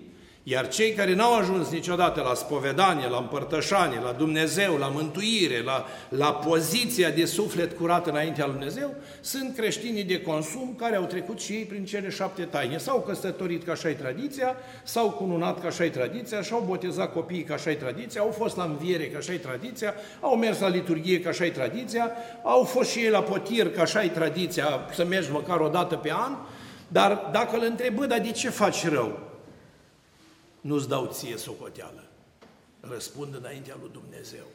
iar 0.49 0.67
cei 0.67 0.91
care 0.91 1.13
n-au 1.13 1.33
ajuns 1.33 1.69
niciodată 1.69 2.21
la 2.21 2.33
spovedanie, 2.33 3.07
la 3.07 3.17
împărtășanie, 3.17 3.99
la 4.03 4.11
Dumnezeu, 4.11 4.77
la 4.77 4.87
mântuire, 4.87 5.61
la, 5.63 5.85
la 6.09 6.33
poziția 6.33 7.09
de 7.09 7.25
suflet 7.25 7.77
curat 7.77 8.07
înaintea 8.07 8.45
lui 8.45 8.53
Dumnezeu, 8.53 8.93
sunt 9.21 9.55
creștinii 9.55 10.03
de 10.03 10.21
consum 10.21 10.75
care 10.77 10.95
au 10.95 11.03
trecut 11.03 11.39
și 11.39 11.53
ei 11.53 11.63
prin 11.63 11.85
cele 11.85 12.09
șapte 12.09 12.43
taine. 12.43 12.77
S-au 12.77 13.03
căsătorit 13.07 13.63
ca 13.63 13.71
așa 13.71 13.89
tradiția, 13.89 14.55
s-au 14.83 15.09
cununat 15.09 15.61
ca 15.61 15.67
așa 15.67 15.89
tradiția, 15.89 16.41
și-au 16.41 16.63
botezat 16.67 17.13
copiii 17.13 17.43
ca 17.43 17.53
așa 17.53 17.73
tradiția, 17.73 18.21
au 18.21 18.31
fost 18.37 18.57
la 18.57 18.63
înviere 18.63 19.07
ca 19.07 19.17
așa 19.17 19.33
tradiția, 19.41 19.93
au 20.19 20.35
mers 20.35 20.59
la 20.59 20.67
liturghie 20.67 21.19
ca 21.19 21.29
așa 21.29 21.49
tradiția, 21.49 22.11
au 22.43 22.63
fost 22.63 22.89
și 22.89 22.99
ei 22.99 23.09
la 23.09 23.21
potir 23.21 23.71
ca 23.71 23.81
așa 23.81 24.07
tradiția, 24.07 24.65
să 24.93 25.05
mergi 25.05 25.31
măcar 25.31 25.59
o 25.59 25.67
dată 25.67 25.95
pe 25.95 26.11
an, 26.13 26.35
dar 26.87 27.29
dacă 27.31 27.55
îl 27.55 27.63
întrebă, 27.69 28.05
dar 28.05 28.19
de 28.19 28.31
ce 28.31 28.49
faci 28.49 28.87
rău? 28.87 29.26
Nu-ți 30.61 30.87
dau 30.87 31.09
ție 31.13 31.37
socoteală. 31.37 32.03
Răspund 32.79 33.35
înaintea 33.35 33.77
lui 33.81 33.89
Dumnezeu. 33.91 34.45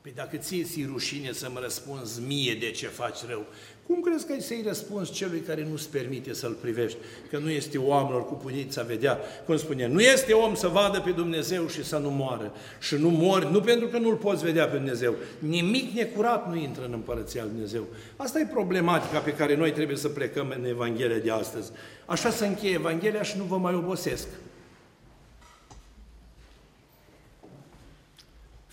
Păi 0.00 0.12
dacă 0.16 0.36
ție 0.36 0.64
ți 0.64 0.84
rușine 0.90 1.32
să-mi 1.32 1.58
răspunzi 1.60 2.20
mie 2.26 2.54
de 2.54 2.70
ce 2.70 2.86
faci 2.86 3.18
rău, 3.28 3.46
cum 3.86 4.00
crezi 4.00 4.26
că 4.26 4.32
ai 4.32 4.40
să-i 4.40 4.64
răspunzi 4.66 5.12
celui 5.12 5.40
care 5.40 5.66
nu-ți 5.70 5.90
permite 5.90 6.34
să-l 6.34 6.52
privești? 6.52 6.98
Că 7.30 7.38
nu 7.38 7.50
este 7.50 7.78
oamenilor 7.78 8.26
cu 8.26 8.34
puniți 8.34 8.78
a 8.78 8.82
vedea, 8.82 9.18
cum 9.46 9.56
spune, 9.56 9.86
nu 9.86 10.00
este 10.00 10.32
om 10.32 10.54
să 10.54 10.68
vadă 10.68 11.00
pe 11.00 11.10
Dumnezeu 11.10 11.68
și 11.68 11.84
să 11.84 11.98
nu 11.98 12.10
moară. 12.10 12.52
Și 12.80 12.94
nu 12.94 13.08
mori, 13.08 13.52
nu 13.52 13.60
pentru 13.60 13.86
că 13.88 13.98
nu-L 13.98 14.14
poți 14.14 14.44
vedea 14.44 14.66
pe 14.66 14.76
Dumnezeu. 14.76 15.14
Nimic 15.38 15.92
necurat 15.92 16.48
nu 16.48 16.56
intră 16.56 16.84
în 16.84 16.92
Împărăția 16.92 17.42
Lui 17.42 17.50
Dumnezeu. 17.50 17.86
Asta 18.16 18.40
e 18.40 18.46
problematica 18.52 19.18
pe 19.18 19.32
care 19.32 19.56
noi 19.56 19.72
trebuie 19.72 19.96
să 19.96 20.08
plecăm 20.08 20.54
în 20.56 20.64
Evanghelia 20.64 21.18
de 21.18 21.30
astăzi. 21.30 21.70
Așa 22.06 22.30
să 22.30 22.44
încheie 22.44 22.74
Evanghelia 22.74 23.22
și 23.22 23.36
nu 23.36 23.44
vă 23.44 23.56
mai 23.56 23.74
obosesc. 23.74 24.26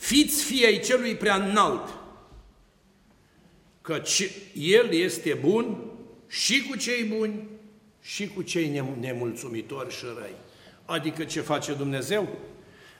Fiți 0.06 0.44
fiei 0.44 0.80
celui 0.80 1.16
prea 1.16 1.36
înalt, 1.36 1.94
căci 3.82 4.30
El 4.54 4.94
este 4.94 5.34
bun 5.34 5.78
și 6.28 6.68
cu 6.70 6.78
cei 6.78 7.04
buni 7.04 7.48
și 8.02 8.28
cu 8.28 8.42
cei 8.42 8.84
nemulțumitori 9.00 9.94
și 9.94 10.04
răi. 10.18 10.36
Adică 10.86 11.24
ce 11.24 11.42
face 11.42 11.74
Dumnezeu? 11.74 12.40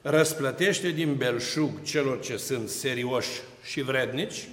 Răsplătește 0.02 0.90
din 0.90 1.16
belșug 1.16 1.82
celor 1.84 2.22
ce 2.22 2.38
sunt 2.38 2.70
serioși 2.70 3.30
și 3.64 3.82
vrednici, 3.82 4.48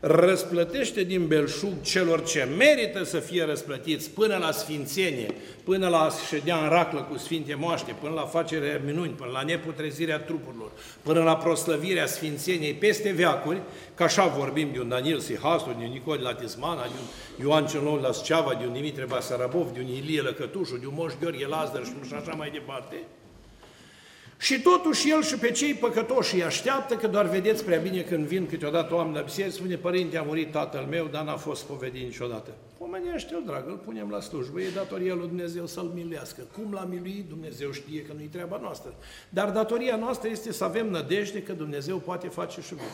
răsplătește 0.00 1.02
din 1.02 1.26
belșug 1.26 1.72
celor 1.82 2.24
ce 2.24 2.48
merită 2.58 3.04
să 3.04 3.18
fie 3.18 3.44
răsplătiți 3.44 4.10
până 4.10 4.36
la 4.36 4.50
sfințenie, 4.50 5.34
până 5.64 5.88
la 5.88 6.08
ședea 6.28 6.56
în 6.56 6.68
raclă 6.68 7.00
cu 7.10 7.18
Sfinte 7.18 7.54
Moaște, 7.54 7.94
până 8.00 8.14
la 8.14 8.22
facerea 8.22 8.80
minuni, 8.84 9.10
până 9.10 9.30
la 9.30 9.42
neputrezirea 9.42 10.18
trupurilor, 10.18 10.70
până 11.02 11.22
la 11.22 11.36
proslăvirea 11.36 12.06
sfințeniei 12.06 12.74
peste 12.74 13.10
veacuri, 13.10 13.60
că 13.94 14.02
așa 14.02 14.26
vorbim 14.26 14.68
de 14.72 14.80
un 14.80 14.88
Daniel 14.88 15.18
Sihastu, 15.18 15.74
de 15.78 15.84
un 15.84 15.90
Nicol 15.92 16.18
la 16.22 16.34
Tismana, 16.34 16.82
de 16.82 16.88
un 17.00 17.46
Ioan 17.46 17.66
Celon 17.66 18.00
la 18.00 18.12
Sceava, 18.12 18.54
de 18.54 18.66
un 18.66 18.72
Dimitre 18.72 19.04
Basarabov, 19.04 19.70
de 19.70 19.80
un 19.80 19.88
Ilie 19.88 20.20
Lăcătușu, 20.20 20.76
de 20.76 20.86
un 20.86 20.94
Moș 20.96 21.12
Gheorghe 21.20 21.46
Lazdăr 21.46 21.84
și 21.84 22.14
așa 22.14 22.34
mai 22.34 22.50
departe, 22.50 22.96
și 24.40 24.60
totuși 24.60 25.10
el 25.10 25.22
și 25.22 25.34
pe 25.34 25.50
cei 25.50 25.74
păcătoși 25.74 26.34
îi 26.34 26.44
așteaptă, 26.44 26.94
că 26.94 27.06
doar 27.06 27.26
vedeți 27.26 27.64
prea 27.64 27.78
bine 27.78 28.00
când 28.00 28.26
vin 28.26 28.46
câteodată 28.46 28.94
oameni 28.94 29.14
la 29.14 29.20
biserică, 29.20 29.54
spune, 29.54 29.76
părinte, 29.76 30.18
a 30.18 30.22
murit 30.22 30.50
tatăl 30.50 30.86
meu, 30.90 31.08
dar 31.10 31.24
n-a 31.24 31.36
fost 31.36 31.64
povedit 31.64 32.02
niciodată. 32.02 32.50
Pomenește-l, 32.78 33.42
dragă, 33.46 33.70
îl 33.70 33.76
punem 33.76 34.10
la 34.10 34.20
slujbă, 34.20 34.60
e 34.60 34.68
datoria 34.74 35.14
lui 35.14 35.26
Dumnezeu 35.26 35.66
să-l 35.66 35.90
miluiască. 35.94 36.42
Cum 36.52 36.72
l-a 36.72 36.84
miluit, 36.90 37.28
Dumnezeu 37.28 37.70
știe 37.70 38.02
că 38.02 38.12
nu-i 38.16 38.28
treaba 38.32 38.58
noastră. 38.62 38.94
Dar 39.28 39.50
datoria 39.50 39.96
noastră 39.96 40.28
este 40.28 40.52
să 40.52 40.64
avem 40.64 40.90
nădejde 40.90 41.42
că 41.42 41.52
Dumnezeu 41.52 41.96
poate 41.96 42.28
face 42.28 42.60
și 42.60 42.74
bine. 42.74 42.86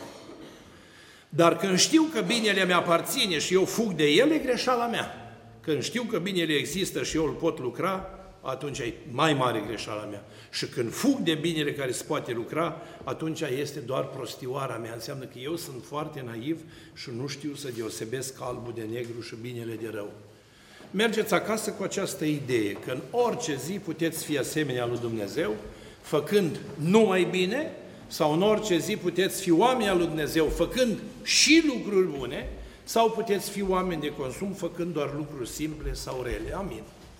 Dar 1.28 1.56
când 1.56 1.78
știu 1.78 2.02
că 2.12 2.20
binele 2.20 2.64
mi 2.64 2.72
aparține 2.72 3.38
și 3.38 3.54
eu 3.54 3.64
fug 3.64 3.92
de 3.92 4.04
el, 4.04 4.30
e 4.30 4.38
greșeala 4.38 4.86
mea. 4.86 5.36
Când 5.60 5.82
știu 5.82 6.02
că 6.02 6.18
binele 6.18 6.52
există 6.52 7.02
și 7.02 7.16
eu 7.16 7.24
îl 7.24 7.32
pot 7.32 7.58
lucra, 7.58 8.08
atunci 8.44 8.78
e 8.78 8.94
mai 9.10 9.34
mare 9.34 9.62
greșeala 9.66 10.02
mea. 10.02 10.24
Și 10.50 10.66
când 10.66 10.92
fug 10.92 11.18
de 11.18 11.34
binele 11.34 11.72
care 11.72 11.90
se 11.90 12.04
poate 12.04 12.32
lucra, 12.32 12.76
atunci 13.04 13.40
este 13.40 13.78
doar 13.78 14.06
prostioara 14.06 14.76
mea. 14.76 14.92
Înseamnă 14.94 15.24
că 15.24 15.38
eu 15.38 15.56
sunt 15.56 15.84
foarte 15.84 16.22
naiv 16.26 16.60
și 16.94 17.10
nu 17.16 17.26
știu 17.26 17.54
să 17.54 17.68
deosebesc 17.76 18.34
albul 18.40 18.72
de 18.74 18.86
negru 18.92 19.20
și 19.20 19.34
binele 19.40 19.74
de 19.74 19.90
rău. 19.92 20.10
Mergeți 20.90 21.34
acasă 21.34 21.70
cu 21.70 21.82
această 21.82 22.24
idee, 22.24 22.72
că 22.72 22.90
în 22.90 23.00
orice 23.10 23.56
zi 23.56 23.72
puteți 23.72 24.24
fi 24.24 24.38
asemenea 24.38 24.86
lui 24.86 24.98
Dumnezeu, 24.98 25.54
făcând 26.00 26.58
numai 26.74 27.24
bine, 27.30 27.72
sau 28.06 28.32
în 28.32 28.42
orice 28.42 28.78
zi 28.78 28.96
puteți 28.96 29.40
fi 29.40 29.50
oameni 29.50 29.88
al 29.88 29.96
lui 29.96 30.06
Dumnezeu, 30.06 30.46
făcând 30.46 30.98
și 31.22 31.62
lucruri 31.66 32.18
bune, 32.18 32.48
sau 32.84 33.10
puteți 33.10 33.50
fi 33.50 33.62
oameni 33.62 34.00
de 34.00 34.12
consum, 34.12 34.52
făcând 34.52 34.92
doar 34.92 35.14
lucruri 35.16 35.48
simple 35.48 35.92
sau 35.92 36.22
rele. 36.22 36.54
Amin. 36.56 36.82